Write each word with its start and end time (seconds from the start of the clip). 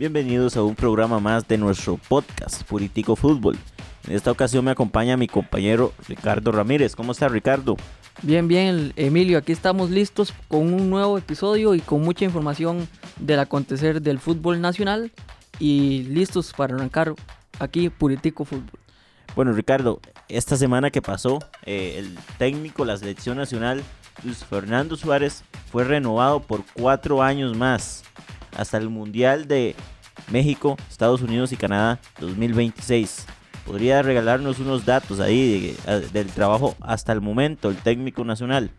Bienvenidos 0.00 0.56
a 0.56 0.62
un 0.62 0.74
programa 0.74 1.20
más 1.20 1.46
de 1.46 1.58
nuestro 1.58 1.98
podcast 1.98 2.62
Puritico 2.62 3.16
Fútbol. 3.16 3.58
En 4.08 4.14
esta 4.14 4.30
ocasión 4.30 4.64
me 4.64 4.70
acompaña 4.70 5.14
mi 5.18 5.28
compañero 5.28 5.92
Ricardo 6.08 6.52
Ramírez. 6.52 6.96
¿Cómo 6.96 7.12
está 7.12 7.28
Ricardo? 7.28 7.76
Bien, 8.22 8.48
bien, 8.48 8.94
Emilio, 8.96 9.36
aquí 9.36 9.52
estamos 9.52 9.90
listos 9.90 10.32
con 10.48 10.72
un 10.72 10.88
nuevo 10.88 11.18
episodio 11.18 11.74
y 11.74 11.80
con 11.80 12.00
mucha 12.00 12.24
información 12.24 12.88
del 13.18 13.40
acontecer 13.40 14.00
del 14.00 14.18
fútbol 14.18 14.62
nacional 14.62 15.12
y 15.58 16.04
listos 16.04 16.54
para 16.54 16.76
arrancar 16.76 17.14
aquí 17.58 17.90
Puritico 17.90 18.46
Fútbol. 18.46 18.80
Bueno, 19.36 19.52
Ricardo, 19.52 20.00
esta 20.30 20.56
semana 20.56 20.90
que 20.90 21.02
pasó, 21.02 21.40
eh, 21.66 21.96
el 21.98 22.16
técnico, 22.38 22.86
la 22.86 22.96
selección 22.96 23.36
nacional, 23.36 23.82
Luis 24.24 24.46
Fernando 24.46 24.96
Suárez, 24.96 25.44
fue 25.70 25.84
renovado 25.84 26.40
por 26.40 26.64
cuatro 26.72 27.22
años 27.22 27.54
más 27.54 28.02
hasta 28.56 28.78
el 28.78 28.88
Mundial 28.88 29.48
de 29.48 29.74
México, 30.30 30.76
Estados 30.88 31.22
Unidos 31.22 31.52
y 31.52 31.56
Canadá 31.56 31.98
2026. 32.20 33.26
¿Podría 33.66 34.02
regalarnos 34.02 34.58
unos 34.58 34.84
datos 34.84 35.20
ahí 35.20 35.76
del 36.12 36.26
trabajo 36.28 36.74
hasta 36.80 37.12
el 37.12 37.20
momento, 37.20 37.68
el 37.68 37.76
técnico 37.76 38.24
nacional? 38.24 38.70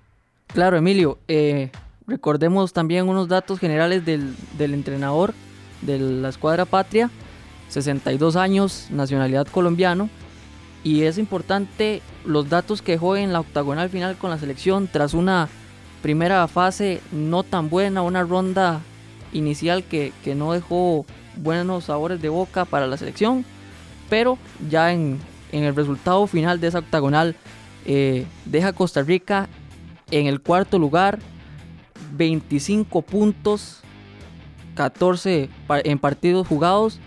Claro, 0.47 0.77
Emilio. 0.77 1.19
Eh, 1.27 1.71
recordemos 2.07 2.73
también 2.73 3.07
unos 3.07 3.27
datos 3.27 3.59
generales 3.59 4.05
del, 4.05 4.35
del 4.57 4.73
entrenador 4.73 5.33
de 5.81 5.99
la 5.99 6.29
escuadra 6.29 6.65
patria. 6.65 7.09
62 7.69 8.35
años, 8.35 8.87
nacionalidad 8.89 9.47
colombiano. 9.47 10.09
Y 10.83 11.03
es 11.03 11.17
importante 11.17 12.01
los 12.25 12.49
datos 12.49 12.81
que 12.81 12.93
dejó 12.93 13.15
en 13.15 13.31
la 13.31 13.39
octagonal 13.39 13.89
final 13.89 14.17
con 14.17 14.29
la 14.29 14.39
selección 14.39 14.89
tras 14.91 15.13
una 15.13 15.47
primera 16.01 16.47
fase 16.47 17.01
no 17.11 17.43
tan 17.43 17.69
buena, 17.69 18.01
una 18.01 18.23
ronda 18.23 18.81
inicial 19.33 19.83
que, 19.83 20.13
no 20.35 20.53
dejó 20.53 21.05
buenos 21.35 21.85
sabores 21.85 22.21
de 22.21 22.29
boca 22.29 22.65
para 22.65 22.87
la 22.87 22.97
selección, 22.97 23.45
pero 24.09 24.37
ya 24.69 24.91
en, 24.93 25.19
el 25.51 25.75
resultado 25.75 26.27
final 26.27 26.59
de 26.61 26.67
esa 26.67 26.79
octagonal 26.79 27.35
eh, 27.85 28.25
deja 28.45 28.73
Costa 28.73 29.01
Rica 29.01 29.49
en 30.11 30.27
el 30.27 30.41
cuarto 30.41 30.79
lugar, 30.79 31.19
25 32.13 33.01
puntos, 33.01 33.81
14 34.75 35.49
en 35.83 35.99
partidos 35.99 36.47
jugados, 36.47 36.99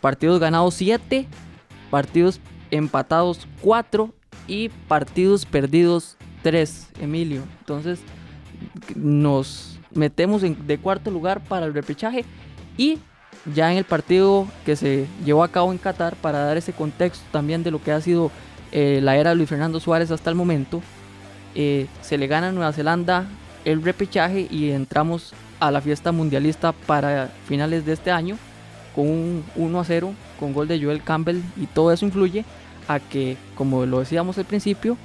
partidos 0.00 0.40
ganados 0.40 0.74
7, 0.74 1.26
partidos 1.90 2.40
empatados 2.70 3.46
4 3.62 4.12
y 4.46 4.68
partidos 4.68 5.46
perdidos 5.46 6.16
3, 6.42 6.88
Emilio. 7.00 7.42
Entonces 7.60 8.00
nos 8.94 9.77
metemos 9.94 10.42
en, 10.42 10.66
de 10.66 10.78
cuarto 10.78 11.10
lugar 11.10 11.42
para 11.42 11.66
el 11.66 11.74
repechaje 11.74 12.24
y 12.76 12.98
ya 13.54 13.70
en 13.72 13.78
el 13.78 13.84
partido 13.84 14.46
que 14.64 14.76
se 14.76 15.06
llevó 15.24 15.42
a 15.42 15.48
cabo 15.48 15.72
en 15.72 15.78
Qatar 15.78 16.16
para 16.16 16.40
dar 16.40 16.56
ese 16.56 16.72
contexto 16.72 17.24
también 17.32 17.62
de 17.62 17.70
lo 17.70 17.82
que 17.82 17.92
ha 17.92 18.00
sido 18.00 18.30
eh, 18.72 19.00
la 19.02 19.16
era 19.16 19.30
de 19.30 19.36
Luis 19.36 19.48
Fernando 19.48 19.80
Suárez 19.80 20.10
hasta 20.10 20.30
el 20.30 20.36
momento, 20.36 20.82
eh, 21.54 21.86
se 22.02 22.18
le 22.18 22.26
gana 22.26 22.48
a 22.48 22.52
Nueva 22.52 22.72
Zelanda 22.72 23.26
el 23.64 23.82
repechaje 23.82 24.46
y 24.50 24.70
entramos 24.70 25.34
a 25.60 25.70
la 25.70 25.80
fiesta 25.80 26.12
mundialista 26.12 26.72
para 26.72 27.28
finales 27.46 27.84
de 27.84 27.92
este 27.92 28.10
año 28.10 28.36
con 28.94 29.06
un 29.06 29.44
1 29.56 29.80
a 29.80 29.84
0 29.84 30.14
con 30.38 30.52
gol 30.52 30.68
de 30.68 30.80
Joel 30.82 31.02
Campbell 31.02 31.40
y 31.56 31.66
todo 31.66 31.92
eso 31.92 32.04
influye 32.04 32.44
a 32.86 33.00
que, 33.00 33.36
como 33.54 33.86
lo 33.86 34.00
decíamos 34.00 34.38
al 34.38 34.44
principio, 34.44 34.96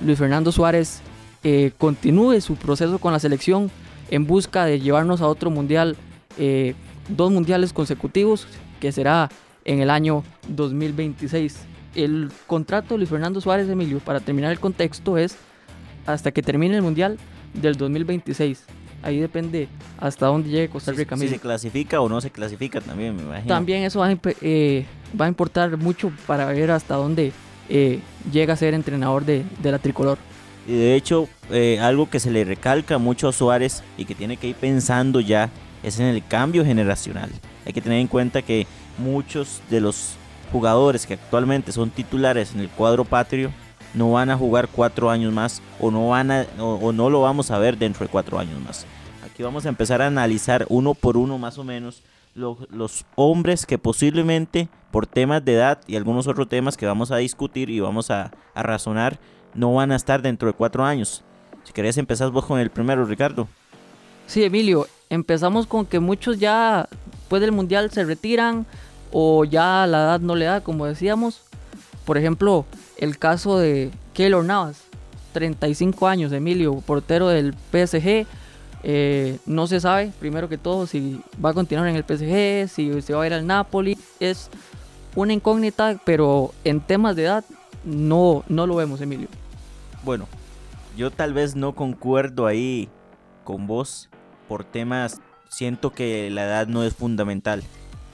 Luis 0.00 0.18
Fernando 0.18 0.52
Suárez 0.52 1.00
eh, 1.42 1.72
continúe 1.78 2.40
su 2.40 2.56
proceso 2.56 2.98
con 2.98 3.12
la 3.12 3.18
selección 3.18 3.70
en 4.10 4.26
busca 4.26 4.64
de 4.64 4.80
llevarnos 4.80 5.20
a 5.20 5.28
otro 5.28 5.50
mundial, 5.50 5.96
eh, 6.38 6.74
dos 7.08 7.30
mundiales 7.30 7.72
consecutivos, 7.72 8.46
que 8.80 8.92
será 8.92 9.30
en 9.64 9.80
el 9.80 9.90
año 9.90 10.24
2026. 10.48 11.58
El 11.94 12.30
contrato 12.46 12.94
de 12.94 12.98
Luis 12.98 13.10
Fernando 13.10 13.40
Suárez 13.40 13.68
Emilio, 13.68 14.00
para 14.00 14.20
terminar 14.20 14.52
el 14.52 14.60
contexto, 14.60 15.16
es 15.16 15.36
hasta 16.06 16.30
que 16.30 16.42
termine 16.42 16.76
el 16.76 16.82
mundial 16.82 17.18
del 17.54 17.76
2026. 17.76 18.64
Ahí 19.02 19.18
depende 19.18 19.68
hasta 19.98 20.26
dónde 20.26 20.50
llegue 20.50 20.68
Costa 20.68 20.92
Rica. 20.92 21.16
Si, 21.16 21.28
se 21.28 21.38
clasifica 21.38 22.00
o 22.00 22.08
no 22.08 22.20
se 22.20 22.30
clasifica 22.30 22.80
también, 22.80 23.16
me 23.16 23.22
imagino. 23.22 23.48
También 23.48 23.82
eso 23.82 24.00
va 24.00 24.08
a, 24.08 24.18
eh, 24.40 24.84
va 25.18 25.26
a 25.26 25.28
importar 25.28 25.76
mucho 25.76 26.10
para 26.26 26.46
ver 26.46 26.70
hasta 26.70 26.96
dónde 26.96 27.32
eh, 27.68 28.00
llega 28.32 28.54
a 28.54 28.56
ser 28.56 28.74
entrenador 28.74 29.24
de, 29.24 29.44
de 29.62 29.72
la 29.72 29.78
tricolor. 29.78 30.18
Y 30.66 30.72
de 30.72 30.96
hecho, 30.96 31.28
eh, 31.50 31.78
algo 31.80 32.10
que 32.10 32.18
se 32.18 32.30
le 32.30 32.44
recalca 32.44 32.98
mucho 32.98 33.28
a 33.28 33.32
Suárez 33.32 33.84
y 33.96 34.04
que 34.04 34.14
tiene 34.14 34.36
que 34.36 34.48
ir 34.48 34.56
pensando 34.56 35.20
ya 35.20 35.50
es 35.82 36.00
en 36.00 36.06
el 36.06 36.26
cambio 36.26 36.64
generacional. 36.64 37.30
Hay 37.64 37.72
que 37.72 37.80
tener 37.80 38.00
en 38.00 38.08
cuenta 38.08 38.42
que 38.42 38.66
muchos 38.98 39.60
de 39.70 39.80
los 39.80 40.16
jugadores 40.50 41.06
que 41.06 41.14
actualmente 41.14 41.70
son 41.72 41.90
titulares 41.90 42.54
en 42.54 42.60
el 42.60 42.68
cuadro 42.68 43.04
patrio 43.04 43.52
no 43.94 44.12
van 44.12 44.30
a 44.30 44.36
jugar 44.36 44.68
cuatro 44.68 45.10
años 45.10 45.32
más 45.32 45.62
o 45.80 45.90
no, 45.90 46.08
van 46.08 46.30
a, 46.30 46.46
o, 46.58 46.92
no 46.92 47.10
lo 47.10 47.22
vamos 47.22 47.50
a 47.50 47.58
ver 47.58 47.78
dentro 47.78 48.04
de 48.04 48.10
cuatro 48.10 48.38
años 48.38 48.60
más. 48.60 48.86
Aquí 49.24 49.42
vamos 49.42 49.66
a 49.66 49.68
empezar 49.68 50.02
a 50.02 50.06
analizar 50.06 50.66
uno 50.68 50.94
por 50.94 51.16
uno 51.16 51.38
más 51.38 51.58
o 51.58 51.64
menos 51.64 52.02
los, 52.34 52.58
los 52.70 53.06
hombres 53.14 53.64
que 53.66 53.78
posiblemente 53.78 54.68
por 54.90 55.06
temas 55.06 55.44
de 55.44 55.54
edad 55.54 55.80
y 55.86 55.96
algunos 55.96 56.26
otros 56.26 56.48
temas 56.48 56.76
que 56.76 56.86
vamos 56.86 57.10
a 57.10 57.16
discutir 57.16 57.70
y 57.70 57.80
vamos 57.80 58.10
a, 58.10 58.32
a 58.54 58.62
razonar 58.62 59.18
no 59.56 59.74
van 59.74 59.92
a 59.92 59.96
estar 59.96 60.22
dentro 60.22 60.48
de 60.48 60.54
cuatro 60.54 60.84
años. 60.84 61.22
Si 61.64 61.72
querés 61.72 61.96
empezar 61.98 62.30
vos 62.30 62.46
con 62.46 62.60
el 62.60 62.70
primero, 62.70 63.04
Ricardo. 63.04 63.48
Sí, 64.26 64.44
Emilio, 64.44 64.86
empezamos 65.10 65.66
con 65.66 65.86
que 65.86 65.98
muchos 65.98 66.38
ya 66.38 66.88
después 67.12 67.40
del 67.40 67.52
Mundial 67.52 67.90
se 67.90 68.04
retiran 68.04 68.66
o 69.12 69.44
ya 69.44 69.86
la 69.86 69.98
edad 69.98 70.20
no 70.20 70.34
le 70.36 70.44
da, 70.44 70.60
como 70.60 70.86
decíamos. 70.86 71.42
Por 72.04 72.18
ejemplo, 72.18 72.66
el 72.98 73.18
caso 73.18 73.58
de 73.58 73.90
Keylor 74.14 74.44
Navas, 74.44 74.82
35 75.32 76.06
años, 76.06 76.32
Emilio, 76.32 76.74
portero 76.86 77.28
del 77.28 77.54
PSG. 77.72 78.26
Eh, 78.88 79.38
no 79.46 79.66
se 79.66 79.80
sabe, 79.80 80.12
primero 80.20 80.48
que 80.48 80.58
todo, 80.58 80.86
si 80.86 81.20
va 81.44 81.50
a 81.50 81.54
continuar 81.54 81.88
en 81.88 81.96
el 81.96 82.04
PSG, 82.04 82.72
si 82.72 83.02
se 83.02 83.14
va 83.14 83.24
a 83.24 83.26
ir 83.26 83.34
al 83.34 83.46
Napoli. 83.46 83.98
Es 84.20 84.50
una 85.16 85.32
incógnita, 85.32 86.00
pero 86.04 86.52
en 86.62 86.80
temas 86.80 87.16
de 87.16 87.24
edad 87.24 87.44
no, 87.84 88.44
no 88.48 88.66
lo 88.66 88.76
vemos, 88.76 89.00
Emilio 89.00 89.28
bueno, 90.06 90.28
yo 90.96 91.10
tal 91.10 91.34
vez 91.34 91.56
no 91.56 91.74
concuerdo 91.74 92.46
ahí 92.46 92.88
con 93.44 93.66
vos 93.66 94.08
por 94.48 94.62
temas, 94.64 95.20
siento 95.50 95.90
que 95.92 96.30
la 96.30 96.44
edad 96.44 96.68
no 96.68 96.84
es 96.84 96.94
fundamental. 96.94 97.62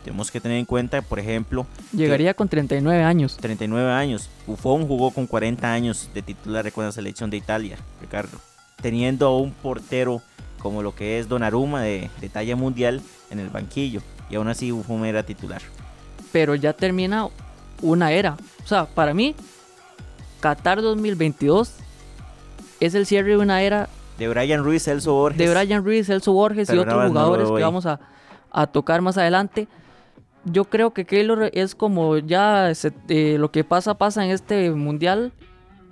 Tenemos 0.02 0.32
que 0.32 0.41
tener 0.41 0.56
en 0.58 0.64
cuenta, 0.64 1.02
por 1.02 1.20
ejemplo... 1.20 1.66
Llegaría 1.92 2.34
con 2.34 2.48
39 2.48 3.04
años. 3.04 3.36
39 3.36 3.92
años. 3.92 4.31
Buffon 4.47 4.88
jugó 4.88 5.12
con 5.12 5.26
40 5.28 5.70
años 5.70 6.08
de 6.12 6.22
titular 6.22 6.72
con 6.72 6.86
la 6.86 6.92
selección 6.92 7.31
de 7.31 7.36
Italia, 7.36 7.76
Ricardo. 8.00 8.38
Teniendo 8.81 9.26
a 9.28 9.38
un 9.38 9.52
portero 9.52 10.22
como 10.58 10.82
lo 10.82 10.94
que 10.94 11.19
es 11.19 11.28
Donnarumma 11.28 11.82
de, 11.82 12.10
de 12.20 12.28
talla 12.31 12.56
mundial 12.56 13.02
en 13.31 13.38
el 13.38 13.50
banquillo. 13.50 14.00
Y 14.31 14.36
aún 14.36 14.48
así 14.48 14.70
Buffon 14.70 15.04
era 15.04 15.22
titular. 15.25 15.60
Pero 16.32 16.54
ya 16.54 16.72
termina 16.72 17.28
una 17.82 18.10
era. 18.12 18.38
O 18.64 18.66
sea, 18.66 18.86
para 18.86 19.12
mí, 19.12 19.36
Qatar 20.41 20.82
2022 20.82 21.75
es 22.82 22.94
el 22.94 23.06
cierre 23.06 23.31
de 23.31 23.37
una 23.37 23.62
era. 23.62 23.88
De 24.19 24.28
Brian 24.28 24.65
Ruiz, 24.65 24.84
Celso 24.84 25.15
Borges. 25.15 25.38
De 25.38 25.48
Brian 25.48 25.84
Ruiz, 25.84 26.06
Celso 26.06 26.32
Borges 26.32 26.69
y 26.69 26.78
otros 26.78 27.09
jugadores 27.09 27.48
que 27.48 27.62
vamos 27.62 27.87
a, 27.87 28.00
tocar 28.72 29.00
más 29.00 29.16
adelante. 29.16 29.69
Yo 30.44 30.65
creo 30.65 30.93
que 30.93 31.04
Keylor 31.04 31.50
es 31.53 31.76
como 31.76 32.19
ya 32.19 32.72
eh, 33.09 33.37
lo 33.38 33.53
que 33.53 33.62
pasa, 33.62 33.94
pasa 33.94 34.25
en 34.25 34.32
este 34.32 34.70
mundial 34.72 35.32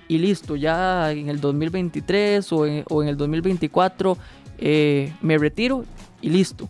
y 0.09 0.19
listo. 0.19 0.57
Ya 0.57 1.13
en 1.13 1.29
el 1.29 1.41
2023 1.41 2.53
o 2.53 2.67
en, 2.67 2.85
o 2.91 3.03
en 3.03 3.09
el 3.09 3.17
2024 3.17 4.19
eh, 4.59 5.15
me 5.23 5.39
retiro 5.39 5.85
y 6.21 6.31
listo. 6.31 6.69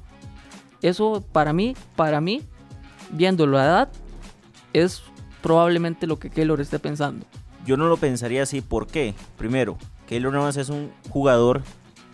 Eso 0.83 1.25
para 1.33 1.55
mí, 1.55 1.75
para 1.97 2.21
mí, 2.21 2.43
viendo 3.11 3.47
la 3.47 3.65
edad, 3.65 3.89
es 4.75 5.03
probablemente 5.43 6.07
lo 6.07 6.19
que 6.19 6.29
Keylor 6.29 6.61
esté 6.61 6.79
pensando. 6.79 7.25
Yo 7.67 7.77
no 7.77 7.89
lo 7.89 7.97
pensaría 7.97 8.43
así. 8.43 8.61
¿Por 8.61 8.87
qué? 8.87 9.15
Primero, 9.37 9.79
Keylor 10.11 10.33
Navas 10.33 10.57
es 10.57 10.71
un 10.71 10.91
jugador 11.09 11.63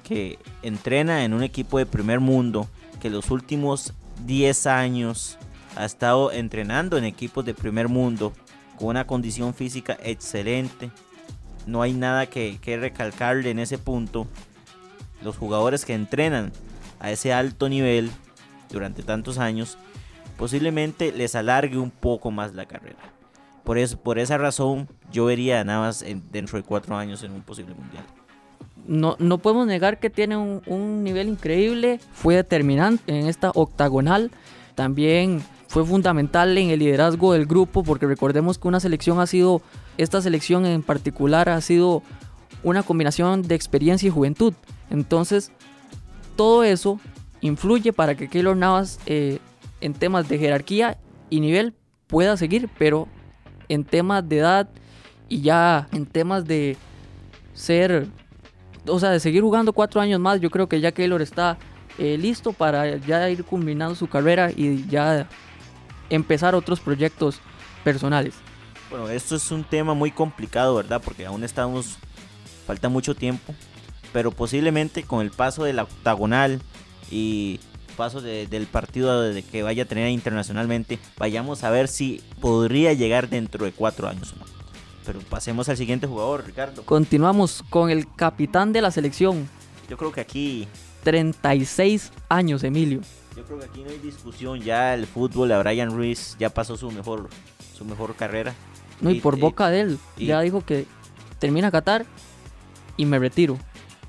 que 0.05 0.39
entrena 0.61 1.25
en 1.25 1.33
un 1.33 1.43
equipo 1.43 1.79
de 1.79 1.87
primer 1.87 2.21
mundo, 2.21 2.69
que 3.01 3.09
los 3.09 3.31
últimos 3.31 3.95
10 4.27 4.67
años 4.67 5.39
ha 5.77 5.87
estado 5.87 6.31
entrenando 6.31 6.99
en 6.99 7.05
equipos 7.05 7.47
de 7.47 7.55
primer 7.55 7.89
mundo, 7.89 8.35
con 8.79 8.89
una 8.89 9.07
condición 9.07 9.55
física 9.55 9.97
excelente. 10.03 10.91
No 11.67 11.81
hay 11.81 11.95
nada 11.95 12.27
que, 12.27 12.59
recalcarle 12.63 13.49
en 13.49 13.61
ese 13.61 13.79
punto. 13.79 14.27
Los 15.23 15.39
jugadores 15.39 15.87
que 15.87 15.95
entrenan 15.95 16.53
a 17.01 17.11
ese 17.11 17.33
alto 17.33 17.71
nivel 17.71 18.11
durante 18.71 19.05
tantos 19.05 19.39
años, 19.39 19.79
posiblemente 20.37 21.13
les 21.13 21.35
alargue 21.35 21.79
un 21.79 21.91
poco 21.91 22.31
más 22.31 22.53
la 22.55 22.67
carrera. 22.67 23.16
Por, 23.67 23.79
eso, 23.79 23.99
por 23.99 24.21
esa 24.21 24.39
razón, 24.39 24.89
yo 25.11 25.25
vería 25.25 25.61
a 25.61 25.65
Navas 25.65 26.05
dentro 26.31 26.57
de 26.57 26.63
cuatro 26.63 26.97
años 26.97 27.25
en 27.25 27.33
un 27.33 27.43
posible 27.43 27.75
mundial. 27.75 28.05
no, 28.87 29.17
no 29.19 29.39
podemos 29.39 29.67
negar 29.67 29.99
que 29.99 30.09
tiene 30.09 30.37
un, 30.37 31.03
nivel 31.03 31.27
increíble, 31.27 31.99
fue 32.13 32.37
determinante 32.37 33.19
en 33.19 33.27
esta 33.27 33.51
octagonal, 33.51 34.31
también 34.77 35.43
fue 35.67 35.85
fundamental 35.85 36.57
en 36.57 36.71
el 36.71 36.79
liderazgo 36.79 37.33
del 37.33 37.45
grupo, 37.45 37.83
porque 37.83 38.07
recordemos 38.07 38.57
que 38.57 38.69
una 38.69 38.79
selección 38.79 39.19
ha 39.19 39.27
sido, 39.27 39.63
esta 39.99 40.23
selección 40.23 40.65
en 40.65 40.85
particular 40.85 41.49
ha 41.49 41.61
sido 41.61 42.05
una 42.63 42.85
combinación 42.85 43.43
de 43.43 43.57
experiencia 43.57 44.07
y 44.07 44.11
juventud. 44.11 44.55
Entonces, 44.91 45.51
todo 46.37 46.63
eso 46.63 47.01
influye 47.41 47.93
para 47.93 48.15
que 48.15 48.29
Keylor 48.29 48.57
Navas 48.57 49.01
eh, 49.07 49.41
en 49.81 49.93
temas 49.93 50.29
de 50.29 50.39
jerarquía 50.39 50.99
y 51.31 51.41
nivel 51.41 51.75
pueda 52.07 52.37
seguir, 52.37 52.71
pero 52.79 53.09
en 53.69 53.85
temas 53.85 54.29
de 54.29 54.39
edad 54.39 54.69
y 55.29 55.41
ya 55.41 55.89
en 55.93 56.07
temas 56.07 56.45
de 56.45 56.77
ser, 57.55 58.07
o 58.87 58.99
sea, 59.01 59.11
de 59.11 59.21
seguir 59.21 59.43
jugando 59.43 59.73
cuatro 59.73 60.01
años 60.01 60.21
más, 60.21 60.41
yo 60.41 60.51
creo 60.51 60.69
que 60.69 60.81
ya 60.81 60.93
Keylor 60.93 61.23
está 61.23 61.59
eh, 61.99 62.19
listo 62.19 62.53
para 62.53 62.97
ya 62.99 63.29
ir 63.31 63.45
combinando 63.45 63.95
su 63.95 64.07
carrera 64.07 64.51
y 64.55 64.87
ya 64.87 65.29
empezar 66.11 66.55
otros 66.55 66.81
proyectos 66.81 67.41
personales. 67.83 68.35
Bueno, 68.91 69.09
esto 69.09 69.37
es 69.37 69.51
un 69.51 69.65
tema 69.65 69.95
muy 69.95 70.11
complicado, 70.11 70.77
¿verdad? 70.77 71.01
Porque 71.05 71.27
aún 71.27 71.43
estamos, 71.43 71.99
falta 72.67 72.89
mucho 72.89 73.15
tiempo, 73.15 73.55
pero 74.13 74.31
posiblemente 74.31 75.03
con 75.03 75.23
el 75.23 75.31
paso 75.31 75.65
de 75.65 75.73
la 75.73 75.85
octagonal 75.85 76.61
y 77.11 77.61
paso 77.97 78.21
del 78.21 78.67
partido 78.67 79.23
de 79.23 79.43
que 79.43 79.63
vaya 79.63 79.85
a 79.85 79.87
tener 79.87 80.09
internacionalmente, 80.11 80.99
vayamos 81.19 81.65
a 81.65 81.71
ver 81.71 81.89
si 81.89 82.23
podría 82.41 82.93
llegar 82.93 83.29
dentro 83.29 83.65
de 83.65 83.73
cuatro 83.73 84.09
años 84.09 84.35
o 84.35 84.39
no. 84.39 84.45
Pero 85.05 85.21
pasemos 85.21 85.69
al 85.69 85.77
siguiente 85.77 86.07
jugador, 86.07 86.45
Ricardo. 86.45 86.83
Continuamos 86.85 87.65
con 87.71 87.91
el 87.91 88.13
capitán 88.15 88.73
de 88.73 88.83
la 88.83 88.91
selección. 88.91 89.49
Yo 89.89 89.97
creo 89.97 90.13
que 90.13 90.21
aquí... 90.21 90.69
36 91.05 92.11
años, 92.29 92.65
Emilio. 92.65 93.01
Yo 93.37 93.45
creo 93.45 93.61
que 93.61 93.67
aquí 93.67 93.83
no 93.85 93.91
hay 93.91 93.99
discusión. 93.99 94.61
Ya 94.61 94.93
el 94.93 95.07
fútbol, 95.07 95.53
a 95.53 95.63
Brian 95.63 95.93
Ruiz 95.93 96.37
ya 96.41 96.51
pasó 96.51 96.77
su 96.77 96.91
mejor, 96.91 97.29
su 97.77 97.85
mejor 97.85 98.17
carrera. 98.17 98.57
No, 99.01 99.11
y, 99.11 99.21
por 99.21 99.39
boca 99.39 99.71
de 99.71 99.83
él, 99.83 99.99
ya 100.17 100.41
dijo 100.41 100.65
que 100.65 100.87
termina 101.39 101.71
Qatar 101.71 102.07
y 102.97 103.07
me 103.07 103.21
retiro. 103.21 103.57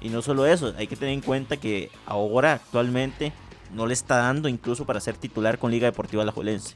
Y 0.02 0.10
no 0.10 0.24
solo 0.24 0.48
eso, 0.48 0.74
hay 0.76 0.88
que 0.88 0.96
tener 0.96 1.14
en 1.14 1.22
cuenta 1.22 1.58
que 1.58 1.92
ahora 2.08 2.54
actualmente 2.54 3.32
no 3.74 3.86
le 3.86 3.94
está 3.94 4.18
dando 4.18 4.50
incluso 4.50 4.86
para 4.86 5.00
ser 5.00 5.18
titular 5.18 5.58
con 5.58 5.72
Liga 5.72 5.86
Deportiva 5.86 6.24
Alajuelense. 6.24 6.76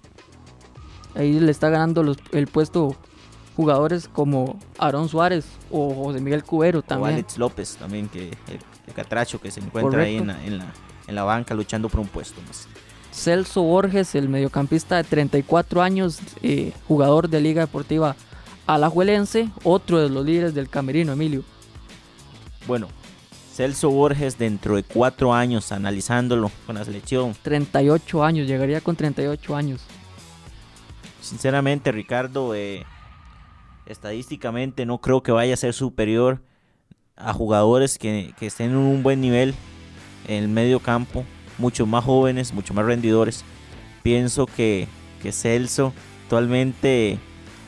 Ahí 1.15 1.39
le 1.39 1.51
está 1.51 1.69
ganando 1.69 2.03
los, 2.03 2.17
el 2.31 2.47
puesto 2.47 2.95
jugadores 3.55 4.07
como 4.07 4.59
Aaron 4.77 5.09
Suárez 5.09 5.45
o 5.69 5.93
José 5.93 6.21
Miguel 6.21 6.43
Cubero 6.43 6.81
también. 6.81 7.11
O 7.11 7.13
Alex 7.13 7.37
López 7.37 7.75
también, 7.77 8.07
que 8.07 8.31
el, 8.47 8.93
catracho 8.93 9.39
que 9.39 9.51
se 9.51 9.59
encuentra 9.59 10.03
ahí 10.03 10.17
en 10.17 10.27
la, 10.27 10.45
en, 10.45 10.57
la, 10.57 10.65
en 11.07 11.15
la, 11.15 11.23
banca 11.23 11.53
luchando 11.53 11.89
por 11.89 11.99
un 11.99 12.07
puesto 12.07 12.41
más. 12.47 12.67
Celso 13.11 13.61
Borges, 13.61 14.15
el 14.15 14.29
mediocampista 14.29 14.97
de 14.97 15.03
34 15.03 15.81
años, 15.81 16.19
eh, 16.43 16.73
jugador 16.87 17.29
de 17.29 17.41
Liga 17.41 17.61
Deportiva 17.61 18.15
Alajuelense, 18.67 19.49
otro 19.63 19.99
de 19.99 20.09
los 20.09 20.25
líderes 20.25 20.53
del 20.53 20.69
Camerino, 20.69 21.11
Emilio. 21.11 21.43
Bueno, 22.67 22.87
Celso 23.51 23.89
Borges 23.89 24.37
dentro 24.37 24.77
de 24.77 24.83
cuatro 24.83 25.33
años 25.33 25.71
analizándolo 25.73 26.49
con 26.65 26.75
la 26.75 26.85
selección. 26.85 27.35
38 27.41 28.23
años, 28.23 28.47
llegaría 28.47 28.79
con 28.79 28.95
38 28.95 29.55
años. 29.55 29.81
Sinceramente, 31.19 31.91
Ricardo, 31.91 32.55
eh, 32.55 32.85
estadísticamente 33.85 34.85
no 34.85 34.99
creo 34.99 35.21
que 35.21 35.33
vaya 35.33 35.53
a 35.53 35.57
ser 35.57 35.73
superior 35.73 36.41
a 37.17 37.33
jugadores 37.33 37.99
que, 37.99 38.33
estén 38.39 38.71
en 38.71 38.77
un 38.77 39.03
buen 39.03 39.19
nivel 39.19 39.53
en 40.27 40.43
el 40.43 40.49
medio 40.49 40.79
campo, 40.79 41.25
mucho 41.57 41.85
más 41.85 42.05
jóvenes, 42.05 42.53
mucho 42.53 42.73
más 42.73 42.85
rendidores. 42.85 43.43
Pienso 44.01 44.45
que, 44.45 44.87
que 45.21 45.33
Celso 45.33 45.93
actualmente 46.23 47.19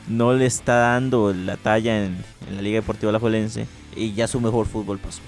no 0.08 0.32
le 0.32 0.46
está 0.46 0.76
dando 0.76 1.32
la 1.34 1.56
talla 1.58 2.04
en, 2.04 2.24
la 2.50 2.62
Liga 2.62 2.80
Deportiva 2.80 3.12
La 3.12 3.18
Alajuelense 3.18 3.66
y 3.94 4.12
ya 4.14 4.26
su 4.26 4.40
mejor 4.40 4.66
fútbol 4.66 4.98
pasó 4.98 5.20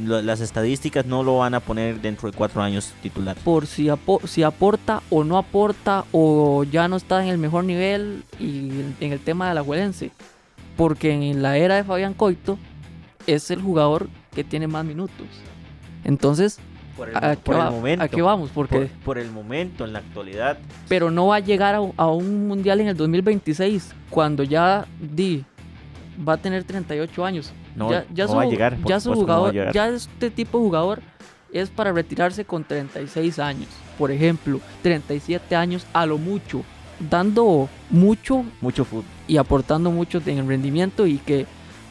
las 0.00 0.40
estadísticas 0.40 1.06
no 1.06 1.22
lo 1.22 1.38
van 1.38 1.54
a 1.54 1.60
poner 1.60 2.00
dentro 2.00 2.30
de 2.30 2.36
cuatro 2.36 2.62
años 2.62 2.92
titular. 3.02 3.36
Por 3.44 3.66
si, 3.66 3.88
si 4.24 4.42
aporta 4.42 5.02
o 5.10 5.24
no 5.24 5.38
aporta 5.38 6.04
o 6.12 6.64
ya 6.64 6.88
no 6.88 6.96
está 6.96 7.22
en 7.22 7.28
el 7.28 7.38
mejor 7.38 7.64
nivel 7.64 8.24
y 8.38 8.70
en 9.00 9.12
el 9.12 9.20
tema 9.20 9.48
de 9.48 9.54
la 9.54 9.62
Huelense. 9.62 10.10
Porque 10.76 11.12
en 11.12 11.42
la 11.42 11.56
era 11.56 11.76
de 11.76 11.84
Fabián 11.84 12.14
Coito 12.14 12.58
es 13.26 13.50
el 13.50 13.62
jugador 13.62 14.08
que 14.34 14.42
tiene 14.42 14.66
más 14.66 14.84
minutos. 14.84 15.26
Entonces, 16.02 16.58
por 16.96 17.08
el, 17.08 17.16
¿a, 17.16 17.36
qué 17.36 17.52
momento, 17.52 18.24
vamos? 18.24 18.50
Porque, 18.52 18.88
por, 19.04 19.18
el 19.18 19.30
momento, 19.30 19.84
en 19.84 19.92
la 19.92 20.00
actualidad. 20.00 20.58
Pero 20.88 21.10
no 21.10 21.28
va 21.28 21.36
a 21.36 21.40
llegar 21.40 21.74
a, 21.74 21.78
a 21.96 22.06
un 22.08 22.48
mundial 22.48 22.80
en 22.80 22.88
el 22.88 22.96
2026 22.96 23.92
cuando 24.10 24.42
ya 24.42 24.86
di 25.00 25.44
va 26.26 26.34
a 26.34 26.36
tener 26.36 26.64
38 26.64 27.24
años. 27.24 27.52
No, 27.74 27.90
ya, 28.12 28.26
va 28.26 28.42
a 28.42 28.46
llegar. 28.46 28.78
Ya 28.84 29.00
su 29.00 29.12
jugador, 29.14 29.52
ya 29.72 29.88
este 29.88 30.30
tipo 30.30 30.58
de 30.58 30.64
jugador 30.64 31.02
es 31.52 31.70
para 31.70 31.92
retirarse 31.92 32.44
con 32.44 32.64
36 32.64 33.38
años. 33.38 33.68
Por 33.98 34.10
ejemplo, 34.10 34.60
37 34.82 35.54
años 35.56 35.86
a 35.92 36.06
lo 36.06 36.18
mucho. 36.18 36.62
Dando 36.98 37.68
mucho. 37.90 38.44
Mucho 38.60 38.84
fútbol. 38.84 39.04
Y 39.28 39.36
aportando 39.36 39.90
mucho 39.90 40.20
en 40.26 40.38
el 40.38 40.46
rendimiento 40.46 41.06
y 41.06 41.18
que 41.18 41.46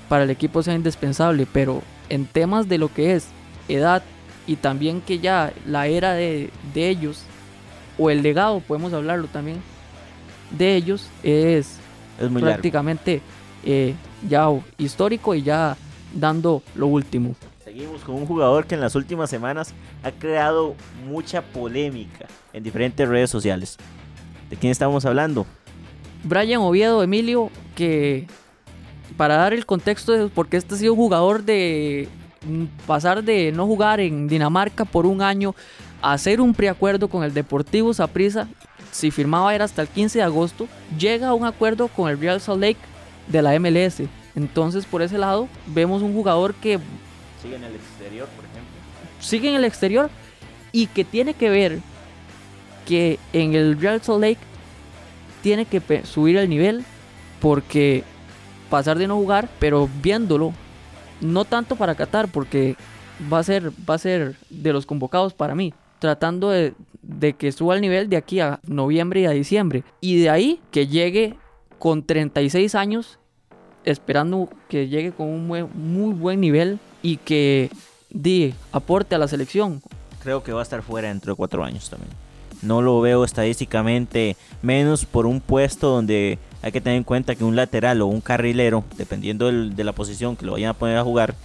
para 0.09 0.23
el 0.23 0.29
equipo 0.29 0.63
sea 0.63 0.75
indispensable. 0.75 1.47
Pero 1.51 1.81
en 2.09 2.25
temas 2.25 2.67
de 2.67 2.77
lo 2.77 2.93
que 2.93 3.15
es 3.15 3.27
edad 3.67 4.03
y 4.45 4.57
también 4.57 5.01
que 5.01 5.19
ya 5.19 5.53
la 5.65 5.87
era 5.87 6.13
de, 6.13 6.49
de 6.73 6.89
ellos, 6.89 7.23
o 7.97 8.09
el 8.09 8.21
legado, 8.21 8.59
podemos 8.59 8.93
hablarlo 8.93 9.27
también, 9.27 9.61
de 10.51 10.75
ellos, 10.75 11.07
es, 11.23 11.77
es 12.19 12.29
muy 12.29 12.41
prácticamente 12.41 13.21
eh, 13.63 13.95
ya 14.27 14.47
histórico 14.77 15.35
y 15.35 15.43
ya 15.43 15.77
dando 16.13 16.61
lo 16.75 16.87
último. 16.87 17.35
Seguimos 17.63 18.03
con 18.03 18.15
un 18.15 18.25
jugador 18.25 18.65
que 18.65 18.75
en 18.75 18.81
las 18.81 18.95
últimas 18.95 19.29
semanas 19.29 19.73
ha 20.03 20.11
creado 20.11 20.75
mucha 21.07 21.41
polémica 21.41 22.27
en 22.51 22.63
diferentes 22.63 23.07
redes 23.07 23.29
sociales. 23.29 23.77
¿De 24.49 24.57
quién 24.57 24.71
estamos 24.71 25.05
hablando? 25.05 25.45
Brian 26.23 26.61
Oviedo, 26.61 27.01
Emilio, 27.03 27.49
que 27.75 28.27
para 29.17 29.35
dar 29.35 29.53
el 29.53 29.65
contexto, 29.65 30.29
porque 30.33 30.57
este 30.57 30.75
ha 30.75 30.77
sido 30.77 30.95
jugador 30.95 31.43
de 31.43 32.07
pasar 32.85 33.23
de 33.23 33.51
no 33.51 33.65
jugar 33.65 33.99
en 33.99 34.27
Dinamarca 34.27 34.85
por 34.85 35.05
un 35.05 35.21
año 35.21 35.55
a 36.01 36.13
hacer 36.13 36.41
un 36.41 36.53
preacuerdo 36.53 37.07
con 37.07 37.23
el 37.23 37.33
Deportivo 37.33 37.93
Saprissa, 37.93 38.47
si 38.91 39.09
firmaba 39.09 39.55
era 39.55 39.65
hasta 39.65 39.81
el 39.81 39.87
15 39.87 40.19
de 40.19 40.23
agosto, 40.23 40.67
llega 40.97 41.29
a 41.29 41.33
un 41.33 41.45
acuerdo 41.45 41.87
con 41.87 42.09
el 42.09 42.19
Real 42.19 42.39
Salt 42.39 42.61
Lake 42.61 42.77
de 43.27 43.41
la 43.41 43.57
MLS. 43.59 44.01
Entonces, 44.35 44.85
por 44.85 45.01
ese 45.01 45.17
lado, 45.17 45.47
vemos 45.67 46.01
un 46.01 46.13
jugador 46.13 46.55
que... 46.55 46.79
Sigue 47.41 47.55
en 47.55 47.63
el 47.63 47.75
exterior, 47.75 48.27
por 48.29 48.45
ejemplo. 48.45 48.71
Sigue 49.19 49.49
en 49.49 49.55
el 49.55 49.65
exterior 49.65 50.09
y 50.71 50.87
que 50.87 51.03
tiene 51.03 51.33
que 51.33 51.49
ver 51.49 51.79
que 52.85 53.19
en 53.31 53.53
el 53.53 53.79
Real 53.79 54.01
Salt 54.01 54.21
Lake 54.21 54.39
tiene 55.41 55.65
que 55.65 55.81
subir 56.05 56.37
el 56.37 56.49
nivel 56.49 56.83
porque 57.39 58.03
pasar 58.69 58.97
de 58.97 59.07
no 59.07 59.15
jugar, 59.15 59.49
pero 59.59 59.89
viéndolo, 60.01 60.53
no 61.21 61.45
tanto 61.45 61.75
para 61.75 61.95
Qatar, 61.95 62.27
porque 62.29 62.75
va 63.31 63.39
a 63.39 63.43
ser, 63.43 63.71
va 63.87 63.95
a 63.95 63.99
ser 63.99 64.35
de 64.49 64.73
los 64.73 64.85
convocados 64.85 65.33
para 65.33 65.53
mí, 65.53 65.73
tratando 65.99 66.49
de, 66.49 66.73
de 67.01 67.33
que 67.33 67.51
suba 67.51 67.75
el 67.75 67.81
nivel 67.81 68.09
de 68.09 68.17
aquí 68.17 68.39
a 68.39 68.59
noviembre 68.65 69.21
y 69.21 69.25
a 69.25 69.31
diciembre. 69.31 69.83
Y 70.01 70.21
de 70.21 70.29
ahí 70.29 70.61
que 70.71 70.87
llegue 70.87 71.37
con 71.83 72.01
36 72.01 72.75
años, 72.75 73.19
esperando 73.83 74.47
que 74.69 74.87
llegue 74.87 75.11
con 75.11 75.27
un 75.27 75.45
muy, 75.45 76.13
buen 76.13 76.39
nivel 76.39 76.79
y 77.01 77.17
que 77.17 77.69
di, 78.09 78.53
aporte 78.71 79.15
a 79.15 79.17
la 79.17 79.27
selección. 79.27 79.81
Creo 80.21 80.41
que 80.43 80.53
va 80.53 80.61
a 80.61 80.63
estar 80.63 80.81
fuera 80.81 81.09
dentro 81.09 81.33
de 81.33 81.35
cuatro 81.35 81.61
años 81.61 81.89
también. 81.89 82.13
No 82.61 82.81
lo 82.81 83.01
veo 83.01 83.25
estadísticamente, 83.25 84.37
menos 84.61 85.03
por 85.03 85.25
un 85.25 85.41
puesto 85.41 85.89
donde 85.89 86.39
hay 86.61 86.71
que 86.71 86.79
tener 86.79 86.95
en 86.95 87.03
cuenta 87.03 87.35
que 87.35 87.43
un 87.43 87.57
lateral 87.57 88.01
o 88.01 88.07
un 88.07 88.21
carrilero, 88.21 88.85
dependiendo 88.95 89.51
de 89.51 89.83
la 89.83 89.91
posición 89.91 90.37
que 90.37 90.45
lo 90.45 90.53
vayan 90.53 90.69
a 90.69 90.75
poner 90.75 90.95
a 90.95 91.03
jugar, 91.03 91.35